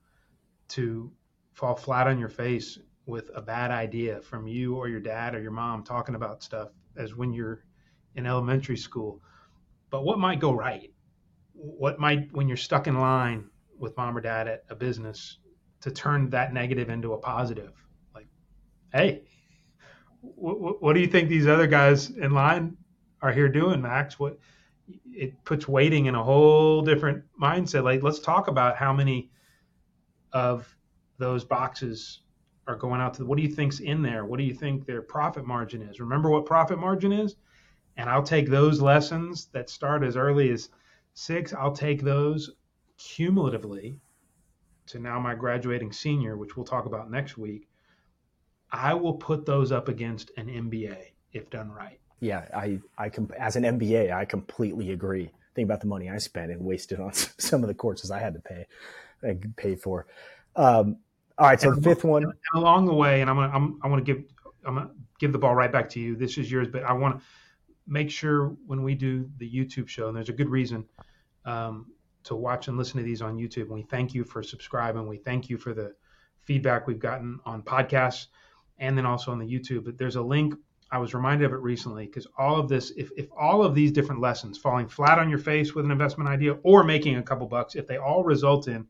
to 0.68 1.12
fall 1.52 1.74
flat 1.74 2.06
on 2.06 2.18
your 2.18 2.28
face 2.28 2.78
with 3.06 3.30
a 3.34 3.42
bad 3.42 3.70
idea 3.70 4.20
from 4.22 4.46
you 4.46 4.76
or 4.76 4.88
your 4.88 5.00
dad 5.00 5.34
or 5.34 5.42
your 5.42 5.50
mom 5.50 5.84
talking 5.84 6.14
about 6.14 6.42
stuff 6.42 6.70
as 6.96 7.14
when 7.14 7.32
you're 7.32 7.64
in 8.14 8.26
elementary 8.26 8.76
school 8.76 9.20
but 9.94 10.04
what 10.04 10.18
might 10.18 10.40
go 10.40 10.50
right? 10.50 10.92
What 11.52 12.00
might, 12.00 12.32
when 12.32 12.48
you're 12.48 12.56
stuck 12.56 12.88
in 12.88 12.98
line 12.98 13.48
with 13.78 13.96
mom 13.96 14.16
or 14.16 14.20
dad 14.20 14.48
at 14.48 14.64
a 14.68 14.74
business 14.74 15.38
to 15.82 15.90
turn 15.92 16.30
that 16.30 16.52
negative 16.52 16.90
into 16.90 17.12
a 17.12 17.18
positive. 17.18 17.70
Like, 18.12 18.26
hey, 18.92 19.22
what, 20.20 20.82
what 20.82 20.94
do 20.94 21.00
you 21.00 21.06
think 21.06 21.28
these 21.28 21.46
other 21.46 21.68
guys 21.68 22.10
in 22.10 22.32
line 22.32 22.76
are 23.22 23.30
here 23.30 23.48
doing, 23.48 23.82
Max? 23.82 24.18
What 24.18 24.36
it 25.12 25.32
puts 25.44 25.68
waiting 25.68 26.06
in 26.06 26.16
a 26.16 26.24
whole 26.24 26.82
different 26.82 27.22
mindset. 27.40 27.84
Like, 27.84 28.02
let's 28.02 28.18
talk 28.18 28.48
about 28.48 28.76
how 28.76 28.92
many 28.92 29.30
of 30.32 30.76
those 31.18 31.44
boxes 31.44 32.22
are 32.66 32.74
going 32.74 33.00
out 33.00 33.14
to. 33.14 33.24
What 33.24 33.36
do 33.36 33.44
you 33.44 33.54
think's 33.54 33.78
in 33.78 34.02
there? 34.02 34.24
What 34.24 34.38
do 34.38 34.44
you 34.44 34.54
think 34.54 34.86
their 34.86 35.02
profit 35.02 35.46
margin 35.46 35.82
is? 35.82 36.00
Remember 36.00 36.30
what 36.30 36.46
profit 36.46 36.80
margin 36.80 37.12
is, 37.12 37.36
and 37.96 38.10
I'll 38.10 38.22
take 38.22 38.48
those 38.48 38.80
lessons 38.80 39.46
that 39.52 39.70
start 39.70 40.02
as 40.02 40.16
early 40.16 40.50
as 40.50 40.68
six. 41.14 41.52
I'll 41.52 41.74
take 41.74 42.02
those 42.02 42.50
cumulatively 42.98 43.98
to 44.86 44.98
now 44.98 45.18
my 45.18 45.34
graduating 45.34 45.92
senior, 45.92 46.36
which 46.36 46.56
we'll 46.56 46.66
talk 46.66 46.86
about 46.86 47.10
next 47.10 47.38
week. 47.38 47.68
I 48.70 48.94
will 48.94 49.14
put 49.14 49.46
those 49.46 49.72
up 49.72 49.88
against 49.88 50.32
an 50.36 50.46
MBA 50.46 50.96
if 51.32 51.48
done 51.50 51.70
right. 51.70 52.00
Yeah, 52.20 52.46
I, 52.54 52.80
I, 52.98 53.10
as 53.38 53.56
an 53.56 53.64
MBA, 53.64 54.12
I 54.12 54.24
completely 54.24 54.92
agree. 54.92 55.30
Think 55.54 55.66
about 55.66 55.80
the 55.80 55.86
money 55.86 56.10
I 56.10 56.18
spent 56.18 56.50
and 56.50 56.64
wasted 56.64 57.00
on 57.00 57.12
some 57.38 57.62
of 57.62 57.68
the 57.68 57.74
courses 57.74 58.10
I 58.10 58.18
had 58.18 58.34
to 58.34 58.40
pay, 58.40 58.66
I 59.22 59.38
pay 59.56 59.76
for. 59.76 60.06
Um, 60.56 60.98
all 61.38 61.48
right, 61.48 61.60
so 61.60 61.68
and 61.68 61.82
the 61.82 61.82
fifth 61.82 62.04
one. 62.04 62.24
Along 62.54 62.86
the 62.86 62.94
way, 62.94 63.20
and 63.20 63.28
I'm 63.28 63.36
gonna, 63.36 63.52
I'm, 63.52 63.78
I 63.82 63.88
want 63.88 64.04
to 64.04 64.12
give, 64.12 64.24
I'm 64.64 64.74
gonna 64.74 64.90
give 65.18 65.32
the 65.32 65.38
ball 65.38 65.54
right 65.54 65.70
back 65.70 65.88
to 65.90 66.00
you. 66.00 66.16
This 66.16 66.38
is 66.38 66.50
yours, 66.50 66.68
but 66.68 66.84
I 66.84 66.92
want 66.92 67.18
to 67.18 67.24
make 67.86 68.10
sure 68.10 68.56
when 68.66 68.82
we 68.82 68.94
do 68.94 69.28
the 69.38 69.50
YouTube 69.50 69.88
show, 69.88 70.08
and 70.08 70.16
there's 70.16 70.28
a 70.28 70.34
good 70.34 70.48
reason 70.48 70.84
um, 71.44 71.86
to 72.24 72.34
watch 72.34 72.68
and 72.68 72.76
listen 72.76 72.98
to 72.98 73.04
these 73.04 73.22
on 73.22 73.36
YouTube. 73.36 73.62
And 73.62 73.74
we 73.74 73.82
thank 73.82 74.14
you 74.14 74.24
for 74.24 74.42
subscribing. 74.42 75.06
We 75.06 75.18
thank 75.18 75.50
you 75.50 75.58
for 75.58 75.74
the 75.74 75.94
feedback 76.42 76.86
we've 76.86 76.98
gotten 76.98 77.38
on 77.44 77.62
podcasts 77.62 78.26
and 78.78 78.96
then 78.96 79.06
also 79.06 79.32
on 79.32 79.38
the 79.38 79.46
YouTube. 79.46 79.84
But 79.84 79.98
there's 79.98 80.16
a 80.16 80.22
link. 80.22 80.54
I 80.90 80.98
was 80.98 81.14
reminded 81.14 81.46
of 81.46 81.52
it 81.52 81.60
recently 81.60 82.06
because 82.06 82.26
all 82.38 82.58
of 82.58 82.68
this, 82.68 82.92
if, 82.96 83.10
if 83.16 83.26
all 83.36 83.64
of 83.64 83.74
these 83.74 83.92
different 83.92 84.20
lessons, 84.20 84.58
falling 84.58 84.88
flat 84.88 85.18
on 85.18 85.28
your 85.28 85.38
face 85.38 85.74
with 85.74 85.84
an 85.84 85.90
investment 85.90 86.28
idea 86.28 86.52
or 86.62 86.84
making 86.84 87.16
a 87.16 87.22
couple 87.22 87.46
bucks, 87.46 87.74
if 87.74 87.86
they 87.86 87.96
all 87.96 88.22
result 88.22 88.68
in, 88.68 88.86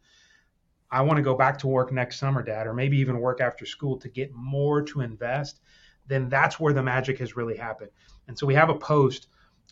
I 0.91 1.01
want 1.01 1.17
to 1.17 1.23
go 1.23 1.35
back 1.35 1.59
to 1.59 1.67
work 1.67 1.93
next 1.93 2.19
summer, 2.19 2.43
dad, 2.43 2.67
or 2.67 2.75
maybe 2.75 2.99
even 2.99 3.19
work 3.19 3.41
after 3.41 3.67
school 3.67 3.97
to 3.99 4.09
get 4.09 4.33
more 4.33 4.83
to 4.83 5.01
invest, 5.01 5.61
then 6.07 6.29
that's 6.29 6.61
where 6.61 6.73
the 6.73 6.83
magic 6.83 7.19
has 7.19 7.37
really 7.37 7.57
happened. 7.57 7.91
And 8.29 8.39
so 8.39 8.47
we 8.47 8.55
have 8.55 8.71
a 8.71 8.75
post 8.75 9.29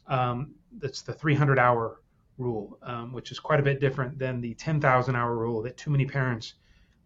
um, 0.07 0.55
that's 0.79 1.03
the 1.03 1.13
300 1.13 1.59
hour 1.59 2.01
rule, 2.39 2.79
um, 2.83 3.13
which 3.13 3.31
is 3.31 3.39
quite 3.39 3.61
a 3.61 3.63
bit 3.63 3.81
different 3.81 4.19
than 4.19 4.41
the 4.41 4.55
10,000 4.55 5.15
hour 5.15 5.37
rule 5.37 5.63
that 5.63 5.77
too 5.77 5.91
many 5.91 6.07
parents 6.07 6.55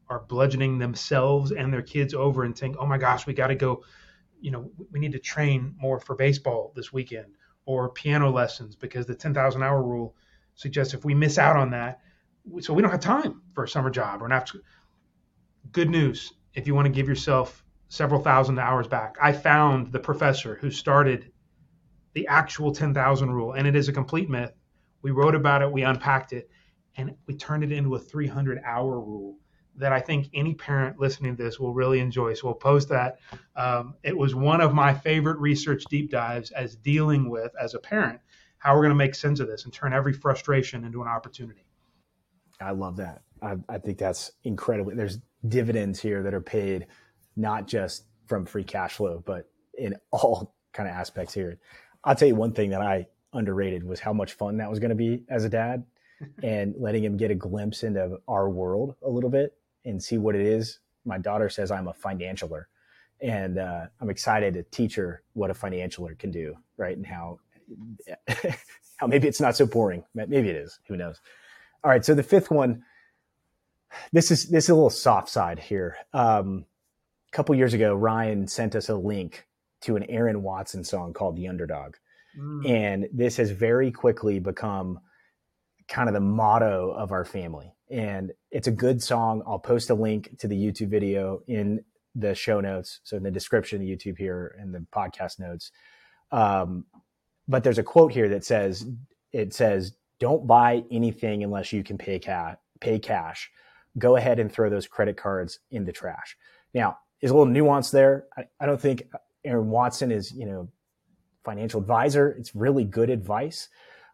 are 0.09 0.21
bludgeoning 0.21 0.79
themselves 0.79 1.53
and 1.53 1.73
their 1.73 1.83
kids 1.83 2.15
over 2.15 2.45
and 2.45 2.57
saying, 2.57 2.77
oh 2.79 2.87
my 2.87 2.97
gosh, 2.99 3.27
we 3.27 3.35
got 3.35 3.49
to 3.49 3.55
go, 3.55 3.83
you 4.41 4.51
know, 4.51 4.71
we 4.93 5.01
need 5.01 5.13
to 5.13 5.19
train 5.19 5.75
more 5.79 5.99
for 5.99 6.15
baseball 6.15 6.73
this 6.77 6.93
weekend 6.93 7.27
or 7.65 7.89
piano 7.91 8.31
lessons 8.31 8.77
because 8.77 9.07
the 9.07 9.15
10,000 9.15 9.63
hour 9.63 9.83
rule 9.83 10.15
suggests 10.55 10.95
if 10.95 11.05
we 11.05 11.15
miss 11.15 11.39
out 11.39 11.57
on 11.57 11.71
that, 11.71 12.01
so 12.61 12.73
we 12.73 12.81
don't 12.81 12.93
have 12.93 13.01
time 13.01 13.43
for 13.53 13.65
a 13.65 13.69
summer 13.69 13.91
job 13.91 14.23
or 14.23 14.27
an 14.27 14.33
after. 14.33 14.61
Good 15.73 15.91
news 15.91 16.33
if 16.55 16.67
you 16.67 16.75
want 16.75 16.87
to 16.87 16.93
give 16.93 17.09
yourself 17.09 17.65
several 17.89 18.21
thousand 18.23 18.59
hours 18.59 18.89
back. 18.89 19.17
I 19.21 19.33
found 19.33 19.93
the 19.93 19.99
professor 19.99 20.57
who 20.57 20.71
started 20.71 21.31
the 22.15 22.27
actual 22.29 22.73
10,000 22.73 23.31
rule, 23.31 23.53
and 23.53 23.67
it 23.67 23.77
is 23.77 23.89
a 23.89 23.93
complete 23.93 24.31
myth. 24.31 24.53
We 25.03 25.11
wrote 25.11 25.35
about 25.35 25.63
it, 25.63 25.71
we 25.71 25.83
unpacked 25.83 26.33
it, 26.33 26.51
and 26.97 27.15
we 27.27 27.37
turned 27.37 27.63
it 27.63 27.73
into 27.73 27.95
a 27.95 27.99
300 27.99 28.61
hour 28.65 28.99
rule 28.99 29.37
that 29.77 29.93
I 29.93 30.01
think 30.01 30.29
any 30.33 30.55
parent 30.55 30.99
listening 30.99 31.37
to 31.37 31.43
this 31.43 31.61
will 31.61 31.75
really 31.75 32.01
enjoy. 32.01 32.33
So 32.35 32.49
we'll 32.49 32.55
post 32.55 32.89
that. 32.89 33.19
Um, 33.55 33.95
it 34.03 34.17
was 34.17 34.35
one 34.35 34.61
of 34.61 34.73
my 34.73 34.95
favorite 34.95 35.39
research 35.39 35.85
deep 35.91 36.11
dives 36.11 36.51
as 36.51 36.77
dealing 36.77 37.29
with, 37.29 37.53
as 37.61 37.75
a 37.75 37.79
parent, 37.79 38.21
how 38.59 38.75
we're 38.75 38.83
going 38.83 38.91
to 38.91 38.97
make 38.97 39.15
sense 39.15 39.39
of 39.39 39.49
this 39.49 39.65
and 39.65 39.73
turn 39.73 39.93
every 39.93 40.15
frustration 40.15 40.85
into 40.85 41.03
an 41.03 41.09
opportunity. 41.09 41.67
I 42.61 42.71
love 42.71 42.97
that. 42.97 43.21
I, 43.43 43.57
I 43.69 43.79
think 43.79 43.99
that's 43.99 44.33
incredible. 44.45 44.93
There's 44.95 45.19
dividends 45.47 46.01
here 46.01 46.23
that 46.23 46.33
are 46.33 46.41
paid 46.41 46.87
not 47.37 47.67
just 47.67 48.05
from 48.27 48.47
free 48.47 48.65
cash 48.65 48.95
flow, 48.95 49.23
but 49.25 49.49
in 49.79 49.97
all 50.11 50.55
kind 50.73 50.89
of 50.89 50.95
aspects 50.95 51.35
here. 51.35 51.59
I'll 52.05 52.15
tell 52.15 52.29
you 52.29 52.35
one 52.35 52.53
thing 52.53 52.71
that 52.71 52.83
I 52.83 53.07
underrated 53.33 53.85
was 53.85 54.01
how 54.01 54.13
much 54.13 54.35
fun 54.35 54.59
that 54.59 54.71
was 54.71 54.79
going 54.79 54.91
to 54.91 54.97
be 54.97 55.25
as 55.29 55.45
a 55.45 55.49
dad 55.49 55.85
and 56.43 56.75
letting 56.79 57.05
him 57.05 57.17
get 57.17 57.31
a 57.31 57.35
glimpse 57.35 57.83
into 57.83 58.19
our 58.29 58.49
world 58.49 58.95
a 59.03 59.09
little 59.09 59.31
bit 59.31 59.55
and 59.85 60.03
see 60.03 60.19
what 60.19 60.35
it 60.35 60.43
is. 60.43 60.81
My 61.05 61.19
daughter 61.19 61.49
says 61.49 61.71
I'm 61.71 61.89
a 61.89 61.93
financialer, 61.93 62.65
and 63.21 63.59
uh, 63.59 63.87
I'm 64.01 64.11
excited 64.11 64.55
to 64.55 64.65
teach 64.65 64.97
her 64.97 65.23
what 65.35 65.51
a 65.51 65.55
financialer 65.55 66.19
can 66.19 66.31
do, 66.31 66.57
right? 66.77 66.97
And 66.97 67.07
how 67.07 67.39
how 68.97 69.07
maybe 69.07 69.29
it's 69.29 69.41
not 69.41 69.57
so 69.57 69.67
boring. 69.67 70.05
Maybe 70.15 70.49
it 70.49 70.57
is. 70.57 70.79
Who 70.89 70.97
knows? 70.97 71.21
All 71.85 71.91
right. 71.91 72.05
So 72.05 72.15
the 72.15 72.23
fifth 72.23 72.51
one. 72.51 72.83
This 74.13 74.31
is 74.31 74.47
this 74.49 74.65
is 74.65 74.71
a 74.71 74.75
little 74.75 74.91
soft 74.91 75.29
side 75.29 75.59
here. 75.59 75.97
Um, 76.13 76.67
couple 77.37 77.55
years 77.55 77.75
ago, 77.75 77.95
Ryan 77.95 78.47
sent 78.47 78.75
us 78.75 78.89
a 78.89 78.95
link 78.97 79.47
to 79.83 79.97
an 79.97 80.05
Aaron 80.05 80.43
Watson 80.43 80.83
song 80.85 81.13
called 81.13 81.37
"The 81.37 81.49
Underdog," 81.49 81.95
mm. 82.39 82.69
and 82.69 83.09
this 83.13 83.37
has 83.37 83.51
very 83.51 83.91
quickly 83.91 84.39
become 84.39 85.01
kind 85.89 86.09
of 86.09 86.15
the 86.15 86.21
motto 86.21 86.91
of 86.91 87.13
our 87.13 87.25
family 87.25 87.77
and 87.91 88.33
it's 88.51 88.67
a 88.67 88.73
good 88.73 89.03
song. 89.03 89.43
I'll 89.47 89.59
post 89.59 89.91
a 89.91 89.95
link 89.95 90.39
to 90.39 90.49
the 90.49 90.57
YouTube 90.57 90.89
video 90.89 91.43
in 91.47 91.85
the 92.15 92.35
show 92.35 92.61
notes, 92.61 93.01
so 93.05 93.17
in 93.17 93.23
the 93.23 93.31
description 93.31 93.81
of 93.81 93.87
YouTube 93.87 94.19
here 94.19 94.57
and 94.59 94.75
the 94.75 94.85
podcast 94.93 95.39
notes. 95.39 95.71
Um, 96.33 96.87
but 97.47 97.63
there's 97.63 97.79
a 97.79 97.85
quote 97.85 98.13
here 98.13 98.29
that 98.31 98.45
says, 98.45 98.87
"It 99.33 99.55
says, 99.55 99.97
don't 100.19 100.47
buy 100.47 100.85
anything 100.91 101.45
unless 101.45 101.73
you 101.73 101.85
can 101.85 101.99
pay 101.99 102.19
cash. 102.19 102.57
Pay 102.81 102.99
cash. 102.99 103.51
Go 103.99 104.17
ahead 104.17 104.39
and 104.39 104.51
throw 104.51 104.69
those 104.69 104.87
credit 104.87 105.17
cards 105.17 105.61
in 105.71 105.85
the 105.85 105.93
trash." 105.93 106.37
Now, 106.75 106.99
there's 107.21 107.31
a 107.31 107.35
little 107.35 107.53
nuance 107.53 107.91
there. 107.91 108.27
I, 108.37 108.45
I 108.61 108.67
don't 108.67 108.81
think 108.81 109.03
Aaron 109.45 109.71
Watson 109.71 110.11
is, 110.11 110.33
you 110.33 110.47
know, 110.47 110.69
financial 111.45 111.81
advisor. 111.81 112.31
It's 112.31 112.55
really 112.55 112.85
good 112.85 113.11
advice. 113.11 113.69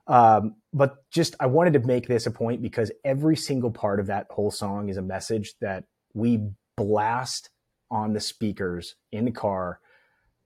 Um, 0.06 0.56
but 0.72 1.08
just 1.10 1.36
I 1.40 1.46
wanted 1.46 1.74
to 1.74 1.80
make 1.80 2.08
this 2.08 2.26
a 2.26 2.30
point 2.30 2.60
because 2.60 2.90
every 3.04 3.36
single 3.36 3.70
part 3.70 4.00
of 4.00 4.06
that 4.06 4.26
whole 4.30 4.50
song 4.50 4.88
is 4.88 4.96
a 4.96 5.02
message 5.02 5.54
that 5.60 5.84
we 6.14 6.40
blast 6.76 7.50
on 7.90 8.12
the 8.12 8.20
speakers 8.20 8.96
in 9.12 9.24
the 9.24 9.30
car 9.30 9.78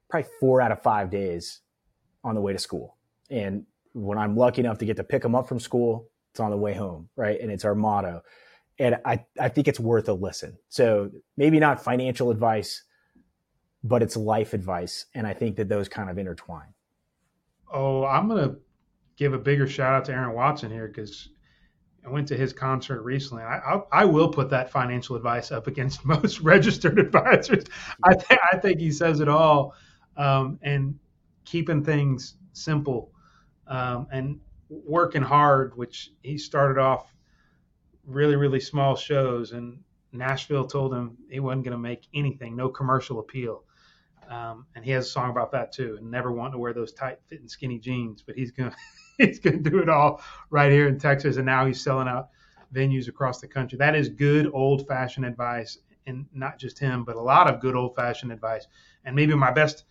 probably 0.08 0.28
four 0.40 0.60
out 0.60 0.72
of 0.72 0.82
five 0.82 1.10
days 1.10 1.60
on 2.24 2.34
the 2.34 2.40
way 2.40 2.52
to 2.52 2.58
school. 2.58 2.96
And 3.30 3.66
when 3.92 4.18
I'm 4.18 4.36
lucky 4.36 4.60
enough 4.60 4.78
to 4.78 4.84
get 4.84 4.96
to 4.96 5.04
pick 5.04 5.22
them 5.22 5.34
up 5.34 5.48
from 5.48 5.60
school, 5.60 6.08
it's 6.32 6.40
on 6.40 6.50
the 6.50 6.56
way 6.56 6.74
home, 6.74 7.08
right? 7.16 7.40
And 7.40 7.50
it's 7.50 7.64
our 7.64 7.74
motto. 7.74 8.22
And 8.78 8.98
I, 9.04 9.24
I 9.40 9.48
think 9.48 9.68
it's 9.68 9.80
worth 9.80 10.08
a 10.08 10.12
listen. 10.12 10.58
So 10.68 11.10
maybe 11.36 11.58
not 11.58 11.82
financial 11.82 12.30
advice, 12.30 12.82
but 13.82 14.02
it's 14.02 14.16
life 14.16 14.52
advice. 14.52 15.06
And 15.14 15.26
I 15.26 15.32
think 15.32 15.56
that 15.56 15.68
those 15.68 15.88
kind 15.88 16.10
of 16.10 16.18
intertwine. 16.18 16.74
Oh, 17.72 18.04
I'm 18.04 18.28
going 18.28 18.48
to 18.48 18.56
give 19.16 19.32
a 19.32 19.38
bigger 19.38 19.66
shout 19.66 19.94
out 19.94 20.04
to 20.06 20.12
Aaron 20.12 20.34
Watson 20.34 20.70
here 20.70 20.88
because 20.88 21.30
I 22.06 22.10
went 22.10 22.28
to 22.28 22.36
his 22.36 22.52
concert 22.52 23.02
recently. 23.02 23.42
I, 23.42 23.56
I, 23.56 23.82
I 23.92 24.04
will 24.04 24.28
put 24.28 24.48
that 24.50 24.70
financial 24.70 25.16
advice 25.16 25.50
up 25.50 25.66
against 25.66 26.04
most 26.04 26.40
registered 26.40 26.98
advisors. 26.98 27.64
I, 28.04 28.14
th- 28.14 28.40
I 28.52 28.58
think 28.58 28.78
he 28.78 28.92
says 28.92 29.20
it 29.20 29.28
all, 29.28 29.74
um, 30.16 30.58
and 30.62 30.98
keeping 31.44 31.84
things 31.84 32.34
simple 32.52 33.10
um, 33.66 34.06
and 34.12 34.38
working 34.68 35.22
hard. 35.22 35.76
Which 35.76 36.12
he 36.22 36.38
started 36.38 36.80
off 36.80 37.12
really 38.06 38.36
really 38.36 38.60
small 38.60 38.96
shows, 38.96 39.52
and 39.52 39.78
Nashville 40.12 40.66
told 40.66 40.94
him 40.94 41.16
he 41.30 41.40
wasn't 41.40 41.64
going 41.64 41.72
to 41.72 41.78
make 41.78 42.06
anything, 42.14 42.56
no 42.56 42.68
commercial 42.68 43.18
appeal. 43.18 43.64
Um, 44.28 44.66
and 44.74 44.84
he 44.84 44.90
has 44.90 45.06
a 45.06 45.10
song 45.10 45.30
about 45.30 45.52
that 45.52 45.72
too, 45.72 45.96
and 45.98 46.10
never 46.10 46.32
wanting 46.32 46.52
to 46.52 46.58
wear 46.58 46.72
those 46.72 46.92
tight 46.92 47.18
fitting 47.28 47.48
skinny 47.48 47.78
jeans, 47.78 48.22
but 48.22 48.34
he's 48.34 48.50
gonna 48.50 48.74
he's 49.18 49.38
going 49.38 49.62
to 49.62 49.70
do 49.70 49.78
it 49.78 49.88
all 49.88 50.20
right 50.50 50.72
here 50.72 50.88
in 50.88 50.98
Texas, 50.98 51.36
and 51.36 51.46
now 51.46 51.66
he's 51.66 51.80
selling 51.80 52.08
out 52.08 52.30
venues 52.74 53.08
across 53.08 53.40
the 53.40 53.46
country. 53.46 53.78
That 53.78 53.94
is 53.94 54.08
good 54.08 54.50
old 54.52 54.86
fashioned 54.88 55.26
advice, 55.26 55.78
and 56.06 56.26
not 56.32 56.58
just 56.58 56.78
him, 56.78 57.04
but 57.04 57.16
a 57.16 57.20
lot 57.20 57.48
of 57.48 57.60
good 57.60 57.76
old 57.76 57.94
fashioned 57.94 58.32
advice. 58.32 58.66
And 59.04 59.14
maybe 59.14 59.34
my 59.34 59.52
best 59.52 59.84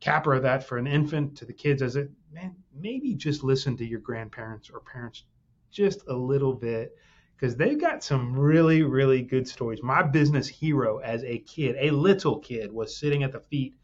capper 0.00 0.34
of 0.34 0.42
that 0.42 0.64
for 0.64 0.78
an 0.78 0.86
infant 0.86 1.36
to 1.38 1.44
the 1.44 1.52
kids 1.52 1.82
is 1.82 1.96
it, 1.96 2.10
man, 2.32 2.54
maybe 2.74 3.14
just 3.14 3.44
listen 3.44 3.76
to 3.76 3.86
your 3.86 4.00
grandparents 4.00 4.70
or 4.70 4.80
parents 4.80 5.24
just 5.70 6.06
a 6.08 6.14
little 6.14 6.52
bit 6.52 6.96
because 7.36 7.56
they've 7.56 7.80
got 7.80 8.02
some 8.02 8.34
really, 8.36 8.82
really 8.82 9.22
good 9.22 9.46
stories. 9.48 9.82
My 9.82 10.02
business 10.02 10.46
hero 10.48 10.98
as 10.98 11.24
a 11.24 11.38
kid, 11.40 11.76
a 11.78 11.90
little 11.90 12.38
kid, 12.38 12.72
was 12.72 12.96
sitting 12.96 13.22
at 13.22 13.32
the 13.32 13.40
feet 13.40 13.74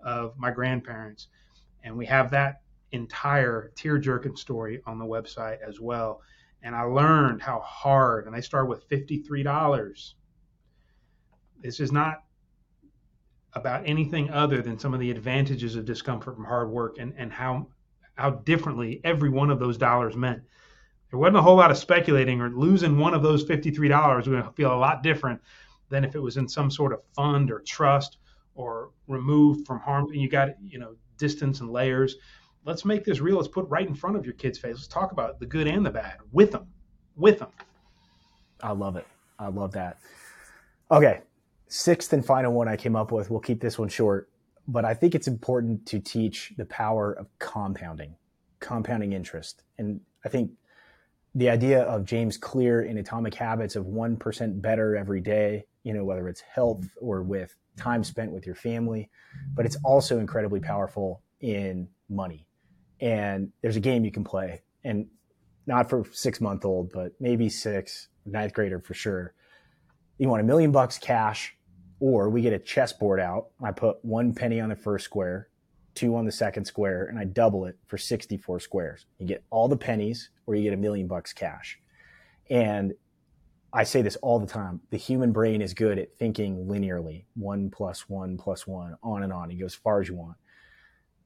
of 0.00 0.36
my 0.38 0.50
grandparents. 0.50 1.28
And 1.82 1.96
we 1.96 2.06
have 2.06 2.30
that 2.30 2.62
entire 2.92 3.72
tear 3.74 3.98
jerking 3.98 4.36
story 4.36 4.80
on 4.86 4.98
the 4.98 5.04
website 5.04 5.58
as 5.66 5.80
well. 5.80 6.22
and 6.64 6.76
I 6.76 6.82
learned 6.82 7.42
how 7.42 7.58
hard, 7.60 8.26
and 8.26 8.36
I 8.36 8.40
started 8.40 8.68
with 8.68 8.88
$53. 8.88 10.14
This 11.60 11.80
is 11.80 11.90
not 11.90 12.22
about 13.54 13.82
anything 13.84 14.30
other 14.30 14.62
than 14.62 14.78
some 14.78 14.94
of 14.94 15.00
the 15.00 15.10
advantages 15.10 15.74
of 15.74 15.84
discomfort 15.84 16.36
from 16.36 16.44
hard 16.44 16.70
work 16.70 16.98
and, 16.98 17.12
and 17.16 17.32
how 17.32 17.66
how 18.14 18.30
differently 18.30 19.00
every 19.04 19.30
one 19.30 19.50
of 19.50 19.58
those 19.58 19.78
dollars 19.78 20.16
meant. 20.16 20.42
There 21.12 21.18
wasn't 21.18 21.36
a 21.36 21.42
whole 21.42 21.56
lot 21.56 21.70
of 21.70 21.76
speculating 21.76 22.40
or 22.40 22.48
losing 22.48 22.96
one 22.96 23.12
of 23.12 23.22
those 23.22 23.44
$53 23.44 24.16
was 24.16 24.26
going 24.26 24.42
to 24.42 24.50
feel 24.52 24.72
a 24.72 24.74
lot 24.74 25.02
different 25.02 25.42
than 25.90 26.04
if 26.04 26.14
it 26.14 26.18
was 26.18 26.38
in 26.38 26.48
some 26.48 26.70
sort 26.70 26.90
of 26.90 27.02
fund 27.14 27.50
or 27.50 27.60
trust 27.60 28.16
or 28.54 28.92
removed 29.08 29.66
from 29.66 29.78
harm. 29.78 30.06
And 30.06 30.22
you 30.22 30.30
got, 30.30 30.54
you 30.64 30.78
know, 30.78 30.96
distance 31.18 31.60
and 31.60 31.70
layers. 31.70 32.16
Let's 32.64 32.86
make 32.86 33.04
this 33.04 33.20
real. 33.20 33.36
Let's 33.36 33.46
put 33.46 33.68
right 33.68 33.86
in 33.86 33.94
front 33.94 34.16
of 34.16 34.24
your 34.24 34.32
kid's 34.32 34.58
face. 34.58 34.76
Let's 34.76 34.86
talk 34.86 35.12
about 35.12 35.38
the 35.38 35.44
good 35.44 35.66
and 35.66 35.84
the 35.84 35.90
bad 35.90 36.16
with 36.32 36.50
them, 36.50 36.66
with 37.14 37.40
them. 37.40 37.50
I 38.62 38.72
love 38.72 38.96
it. 38.96 39.06
I 39.38 39.48
love 39.48 39.72
that. 39.72 39.98
Okay. 40.90 41.20
Sixth 41.68 42.14
and 42.14 42.24
final 42.24 42.54
one 42.54 42.68
I 42.68 42.76
came 42.78 42.96
up 42.96 43.12
with. 43.12 43.30
We'll 43.30 43.40
keep 43.40 43.60
this 43.60 43.78
one 43.78 43.90
short, 43.90 44.30
but 44.66 44.86
I 44.86 44.94
think 44.94 45.14
it's 45.14 45.28
important 45.28 45.84
to 45.86 46.00
teach 46.00 46.54
the 46.56 46.64
power 46.64 47.12
of 47.12 47.26
compounding, 47.38 48.14
compounding 48.60 49.12
interest. 49.12 49.64
And 49.76 50.00
I 50.24 50.30
think 50.30 50.52
the 51.34 51.48
idea 51.48 51.82
of 51.82 52.04
James 52.04 52.36
Clear 52.36 52.82
in 52.82 52.98
Atomic 52.98 53.34
Habits 53.34 53.76
of 53.76 53.86
1% 53.86 54.60
better 54.60 54.96
every 54.96 55.20
day, 55.20 55.64
you 55.82 55.94
know, 55.94 56.04
whether 56.04 56.28
it's 56.28 56.40
health 56.40 56.86
or 57.00 57.22
with 57.22 57.56
time 57.76 58.04
spent 58.04 58.32
with 58.32 58.44
your 58.44 58.54
family, 58.54 59.10
but 59.54 59.64
it's 59.64 59.76
also 59.84 60.18
incredibly 60.18 60.60
powerful 60.60 61.22
in 61.40 61.88
money. 62.08 62.46
And 63.00 63.50
there's 63.62 63.76
a 63.76 63.80
game 63.80 64.04
you 64.04 64.12
can 64.12 64.24
play, 64.24 64.62
and 64.84 65.06
not 65.66 65.88
for 65.88 66.04
six 66.12 66.40
month 66.40 66.64
old, 66.64 66.92
but 66.92 67.12
maybe 67.18 67.48
six, 67.48 68.08
ninth 68.26 68.52
grader 68.52 68.78
for 68.78 68.94
sure. 68.94 69.34
You 70.18 70.28
want 70.28 70.42
a 70.42 70.44
million 70.44 70.70
bucks 70.70 70.98
cash, 70.98 71.56
or 71.98 72.28
we 72.28 72.42
get 72.42 72.52
a 72.52 72.58
chessboard 72.58 73.20
out. 73.20 73.46
I 73.62 73.72
put 73.72 74.04
one 74.04 74.34
penny 74.34 74.60
on 74.60 74.68
the 74.68 74.76
first 74.76 75.04
square, 75.04 75.48
two 75.94 76.16
on 76.16 76.24
the 76.24 76.32
second 76.32 76.64
square, 76.64 77.04
and 77.04 77.18
I 77.18 77.24
double 77.24 77.66
it 77.66 77.76
for 77.86 77.98
64 77.98 78.60
squares. 78.60 79.06
You 79.18 79.26
get 79.26 79.44
all 79.50 79.68
the 79.68 79.76
pennies 79.76 80.30
or 80.46 80.54
you 80.54 80.62
get 80.62 80.72
a 80.72 80.76
million 80.76 81.06
bucks 81.06 81.32
cash. 81.32 81.78
And 82.50 82.94
I 83.72 83.84
say 83.84 84.02
this 84.02 84.16
all 84.16 84.38
the 84.38 84.46
time. 84.46 84.80
The 84.90 84.98
human 84.98 85.32
brain 85.32 85.62
is 85.62 85.72
good 85.72 85.98
at 85.98 86.16
thinking 86.18 86.66
linearly, 86.66 87.24
one 87.34 87.70
plus 87.70 88.08
one 88.08 88.36
plus 88.36 88.66
one, 88.66 88.96
on 89.02 89.22
and 89.22 89.32
on. 89.32 89.50
You 89.50 89.60
go 89.60 89.66
as 89.66 89.74
far 89.74 90.00
as 90.00 90.08
you 90.08 90.14
want. 90.14 90.36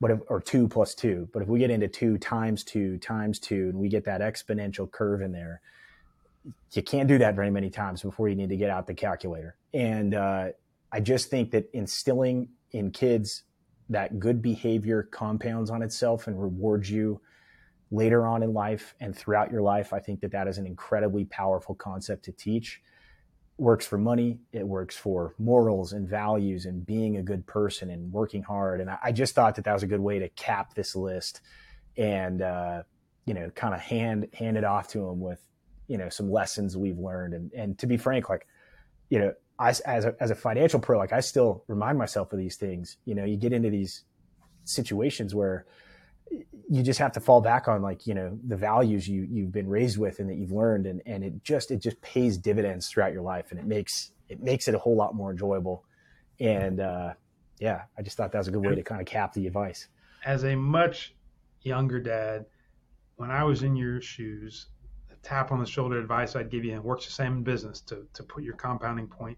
But 0.00 0.10
if, 0.10 0.20
or 0.28 0.40
two 0.40 0.68
plus 0.68 0.94
two. 0.94 1.28
But 1.32 1.42
if 1.42 1.48
we 1.48 1.58
get 1.58 1.70
into 1.70 1.88
two 1.88 2.18
times 2.18 2.62
two 2.62 2.98
times 2.98 3.38
two, 3.38 3.70
and 3.70 3.78
we 3.78 3.88
get 3.88 4.04
that 4.04 4.20
exponential 4.20 4.90
curve 4.90 5.22
in 5.22 5.32
there, 5.32 5.60
you 6.72 6.82
can't 6.82 7.08
do 7.08 7.18
that 7.18 7.34
very 7.34 7.50
many 7.50 7.70
times 7.70 8.02
before 8.02 8.28
you 8.28 8.36
need 8.36 8.50
to 8.50 8.56
get 8.56 8.70
out 8.70 8.86
the 8.86 8.94
calculator. 8.94 9.56
And 9.74 10.14
uh, 10.14 10.48
I 10.92 11.00
just 11.00 11.30
think 11.30 11.50
that 11.50 11.68
instilling 11.72 12.48
in 12.72 12.90
kids 12.90 13.42
that 13.88 14.18
good 14.18 14.42
behavior 14.42 15.04
compounds 15.04 15.70
on 15.70 15.82
itself 15.82 16.26
and 16.26 16.40
rewards 16.40 16.90
you 16.90 17.20
later 17.90 18.26
on 18.26 18.42
in 18.42 18.52
life 18.52 18.94
and 19.00 19.16
throughout 19.16 19.50
your 19.50 19.62
life. 19.62 19.92
I 19.92 20.00
think 20.00 20.20
that 20.20 20.32
that 20.32 20.48
is 20.48 20.58
an 20.58 20.66
incredibly 20.66 21.24
powerful 21.24 21.74
concept 21.74 22.24
to 22.24 22.32
teach. 22.32 22.82
Works 23.58 23.86
for 23.86 23.96
money, 23.96 24.40
it 24.52 24.66
works 24.66 24.96
for 24.96 25.34
morals 25.38 25.92
and 25.92 26.06
values 26.06 26.66
and 26.66 26.84
being 26.84 27.16
a 27.16 27.22
good 27.22 27.46
person 27.46 27.90
and 27.90 28.12
working 28.12 28.42
hard. 28.42 28.80
And 28.80 28.90
I, 28.90 29.12
just 29.12 29.34
thought 29.34 29.54
that 29.54 29.64
that 29.64 29.72
was 29.72 29.82
a 29.82 29.86
good 29.86 30.00
way 30.00 30.18
to 30.18 30.28
cap 30.30 30.74
this 30.74 30.94
list 30.94 31.40
and, 31.96 32.42
uh, 32.42 32.82
you 33.24 33.32
know, 33.32 33.48
kind 33.50 33.74
of 33.74 33.80
hand 33.80 34.28
hand 34.34 34.58
it 34.58 34.64
off 34.64 34.88
to 34.88 34.98
them 34.98 35.20
with, 35.20 35.42
you 35.88 35.96
know, 35.96 36.10
some 36.10 36.30
lessons 36.30 36.76
we've 36.76 36.98
learned. 36.98 37.32
And 37.32 37.52
and 37.54 37.78
to 37.78 37.86
be 37.86 37.96
frank, 37.96 38.28
like, 38.28 38.46
you 39.08 39.20
know, 39.20 39.32
I, 39.58 39.70
as 39.70 40.04
a, 40.04 40.14
as 40.20 40.30
a 40.30 40.34
financial 40.34 40.80
pro, 40.80 40.98
like 40.98 41.12
I 41.12 41.20
still 41.20 41.64
remind 41.66 41.98
myself 41.98 42.32
of 42.32 42.38
these 42.38 42.56
things. 42.56 42.96
You 43.04 43.14
know, 43.14 43.24
you 43.24 43.36
get 43.36 43.52
into 43.52 43.70
these 43.70 44.04
situations 44.64 45.34
where 45.34 45.66
you 46.68 46.82
just 46.82 46.98
have 46.98 47.12
to 47.12 47.20
fall 47.20 47.40
back 47.40 47.68
on 47.68 47.82
like 47.82 48.06
you 48.06 48.14
know 48.14 48.38
the 48.46 48.56
values 48.56 49.08
you 49.08 49.26
you've 49.30 49.52
been 49.52 49.68
raised 49.68 49.98
with 49.98 50.18
and 50.18 50.28
that 50.28 50.36
you've 50.36 50.52
learned 50.52 50.86
and 50.86 51.00
and 51.06 51.24
it 51.24 51.44
just 51.44 51.70
it 51.70 51.78
just 51.80 52.00
pays 52.02 52.36
dividends 52.36 52.88
throughout 52.88 53.12
your 53.12 53.22
life 53.22 53.50
and 53.50 53.60
it 53.60 53.66
makes 53.66 54.10
it 54.28 54.42
makes 54.42 54.66
it 54.66 54.74
a 54.74 54.78
whole 54.78 54.96
lot 54.96 55.14
more 55.14 55.30
enjoyable 55.30 55.84
and 56.40 56.80
uh, 56.80 57.12
yeah 57.60 57.82
i 57.96 58.02
just 58.02 58.16
thought 58.16 58.32
that 58.32 58.38
was 58.38 58.48
a 58.48 58.50
good 58.50 58.64
way 58.64 58.74
to 58.74 58.82
kind 58.82 59.00
of 59.00 59.06
cap 59.06 59.32
the 59.34 59.46
advice 59.46 59.88
as 60.24 60.44
a 60.44 60.56
much 60.56 61.14
younger 61.62 62.00
dad 62.00 62.46
when 63.16 63.30
i 63.30 63.44
was 63.44 63.62
in 63.62 63.76
your 63.76 64.00
shoes 64.00 64.66
tap 65.26 65.50
on 65.52 65.58
the 65.58 65.66
shoulder 65.66 65.98
advice 65.98 66.36
i'd 66.36 66.50
give 66.50 66.64
you 66.64 66.72
and 66.72 66.82
works 66.84 67.06
the 67.06 67.12
same 67.12 67.32
in 67.32 67.42
business 67.42 67.80
to 67.80 68.06
to 68.14 68.22
put 68.22 68.44
your 68.44 68.54
compounding 68.54 69.06
point 69.06 69.36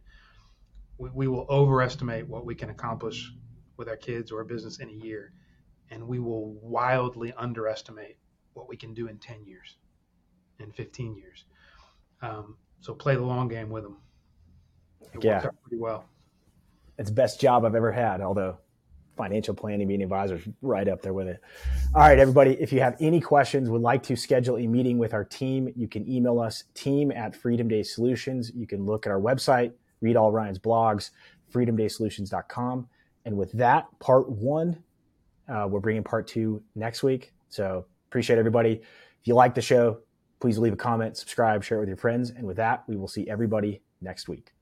we, 0.98 1.08
we 1.10 1.28
will 1.28 1.46
overestimate 1.48 2.26
what 2.28 2.44
we 2.44 2.54
can 2.54 2.70
accomplish 2.70 3.32
with 3.76 3.88
our 3.88 3.96
kids 3.96 4.30
or 4.30 4.38
our 4.38 4.44
business 4.44 4.80
in 4.80 4.88
a 4.88 4.92
year 4.92 5.32
and 5.90 6.06
we 6.06 6.18
will 6.18 6.52
wildly 6.60 7.32
underestimate 7.36 8.16
what 8.54 8.68
we 8.68 8.76
can 8.76 8.94
do 8.94 9.08
in 9.08 9.18
10 9.18 9.44
years, 9.44 9.76
in 10.58 10.70
15 10.72 11.16
years. 11.16 11.44
Um, 12.22 12.56
so 12.80 12.94
play 12.94 13.14
the 13.14 13.22
long 13.22 13.48
game 13.48 13.70
with 13.70 13.84
them. 13.84 13.98
It 15.14 15.24
yeah. 15.24 15.40
pretty 15.40 15.78
well. 15.78 16.04
It's 16.98 17.10
the 17.10 17.14
best 17.14 17.40
job 17.40 17.64
I've 17.64 17.74
ever 17.74 17.92
had, 17.92 18.20
although 18.20 18.58
financial 19.18 19.54
planning 19.54 19.86
being 19.86 20.02
advisors 20.02 20.48
right 20.62 20.88
up 20.88 21.02
there 21.02 21.12
with 21.12 21.28
it. 21.28 21.42
All 21.94 22.00
right, 22.00 22.18
everybody, 22.18 22.52
if 22.60 22.72
you 22.72 22.80
have 22.80 22.96
any 23.00 23.20
questions, 23.20 23.68
would 23.68 23.82
like 23.82 24.02
to 24.04 24.16
schedule 24.16 24.56
a 24.56 24.66
meeting 24.66 24.96
with 24.96 25.12
our 25.12 25.24
team, 25.24 25.70
you 25.76 25.88
can 25.88 26.10
email 26.10 26.40
us 26.40 26.64
team 26.72 27.12
at 27.12 27.36
Freedom 27.36 27.68
Day 27.68 27.82
Solutions. 27.82 28.50
You 28.54 28.66
can 28.66 28.86
look 28.86 29.06
at 29.06 29.10
our 29.10 29.20
website, 29.20 29.72
read 30.00 30.16
all 30.16 30.32
Ryan's 30.32 30.58
blogs, 30.58 31.10
freedomdaysolutions.com. 31.52 32.88
And 33.26 33.36
with 33.36 33.52
that, 33.52 33.86
part 33.98 34.30
one 34.30 34.82
uh, 35.48 35.66
we're 35.68 35.80
bringing 35.80 36.04
part 36.04 36.26
two 36.26 36.62
next 36.74 37.02
week. 37.02 37.32
So 37.48 37.86
appreciate 38.08 38.38
everybody. 38.38 38.72
If 38.72 39.26
you 39.26 39.34
like 39.34 39.54
the 39.54 39.62
show, 39.62 40.00
please 40.40 40.58
leave 40.58 40.72
a 40.72 40.76
comment, 40.76 41.16
subscribe, 41.16 41.64
share 41.64 41.78
it 41.78 41.80
with 41.80 41.88
your 41.88 41.96
friends. 41.96 42.30
And 42.30 42.46
with 42.46 42.56
that, 42.58 42.84
we 42.86 42.96
will 42.96 43.08
see 43.08 43.28
everybody 43.28 43.82
next 44.00 44.28
week. 44.28 44.52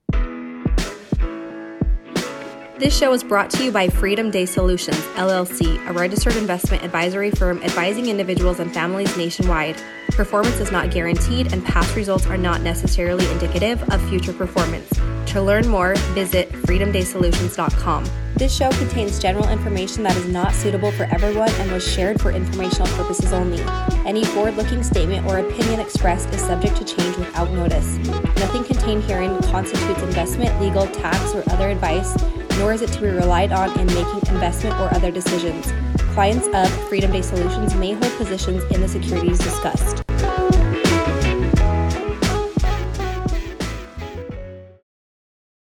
This 2.79 2.95
show 2.95 3.15
is 3.15 3.25
brought 3.25 3.49
to 3.53 3.65
you 3.65 3.73
by 3.73 3.89
Freedom 3.89 4.31
Day 4.31 4.45
Solutions, 4.45 5.01
LLC, 5.15 5.83
a 5.89 5.95
registered 5.95 6.37
investment 6.37 6.83
advisory 6.83 7.31
firm 7.31 7.63
advising 7.63 8.09
individuals 8.09 8.61
and 8.61 8.71
families 8.71 9.17
nationwide. 9.17 9.81
Performance 10.11 10.61
is 10.61 10.71
not 10.71 10.91
guaranteed, 10.91 11.55
and 11.55 11.65
past 11.65 11.97
results 11.97 12.27
are 12.27 12.37
not 12.37 12.61
necessarily 12.61 13.27
indicative 13.33 13.83
of 13.89 14.07
future 14.11 14.35
performance. 14.35 14.91
To 15.33 15.41
learn 15.41 15.67
more, 15.69 15.95
visit 16.13 16.51
freedomdaysolutions.com. 16.53 18.05
This 18.35 18.55
show 18.55 18.71
contains 18.73 19.19
general 19.19 19.49
information 19.49 20.03
that 20.03 20.15
is 20.15 20.29
not 20.29 20.53
suitable 20.53 20.93
for 20.93 21.05
everyone 21.05 21.49
and 21.53 21.73
was 21.73 21.91
shared 21.91 22.21
for 22.21 22.31
informational 22.31 22.89
purposes 22.89 23.33
only. 23.33 23.63
Any 24.05 24.23
forward 24.23 24.57
looking 24.59 24.83
statement 24.83 25.27
or 25.27 25.39
opinion 25.39 25.81
expressed 25.81 26.29
is 26.29 26.43
subject 26.43 26.77
to 26.77 26.85
change 26.85 27.17
without 27.17 27.51
notice. 27.53 27.97
Nothing 28.37 28.65
contained 28.65 29.05
herein 29.05 29.41
constitutes 29.45 30.03
investment, 30.03 30.61
legal, 30.61 30.87
tax, 30.89 31.35
or 31.35 31.43
other 31.51 31.71
advice, 31.71 32.15
nor 32.59 32.73
is 32.73 32.83
it 32.83 32.93
to 32.93 33.01
be 33.01 33.09
relied 33.09 33.53
on 33.53 33.79
in 33.79 33.87
making 33.87 34.23
investment 34.29 34.79
or 34.81 34.95
other 34.95 35.11
decisions. 35.11 35.73
Clients 36.15 36.47
of 36.55 36.89
Freedom 36.89 37.13
Day 37.13 37.23
Solutions 37.23 37.75
may 37.75 37.93
hold 37.93 38.13
positions 38.17 38.65
in 38.73 38.81
the 38.81 38.89
securities 38.89 39.39
discussed. 39.39 40.06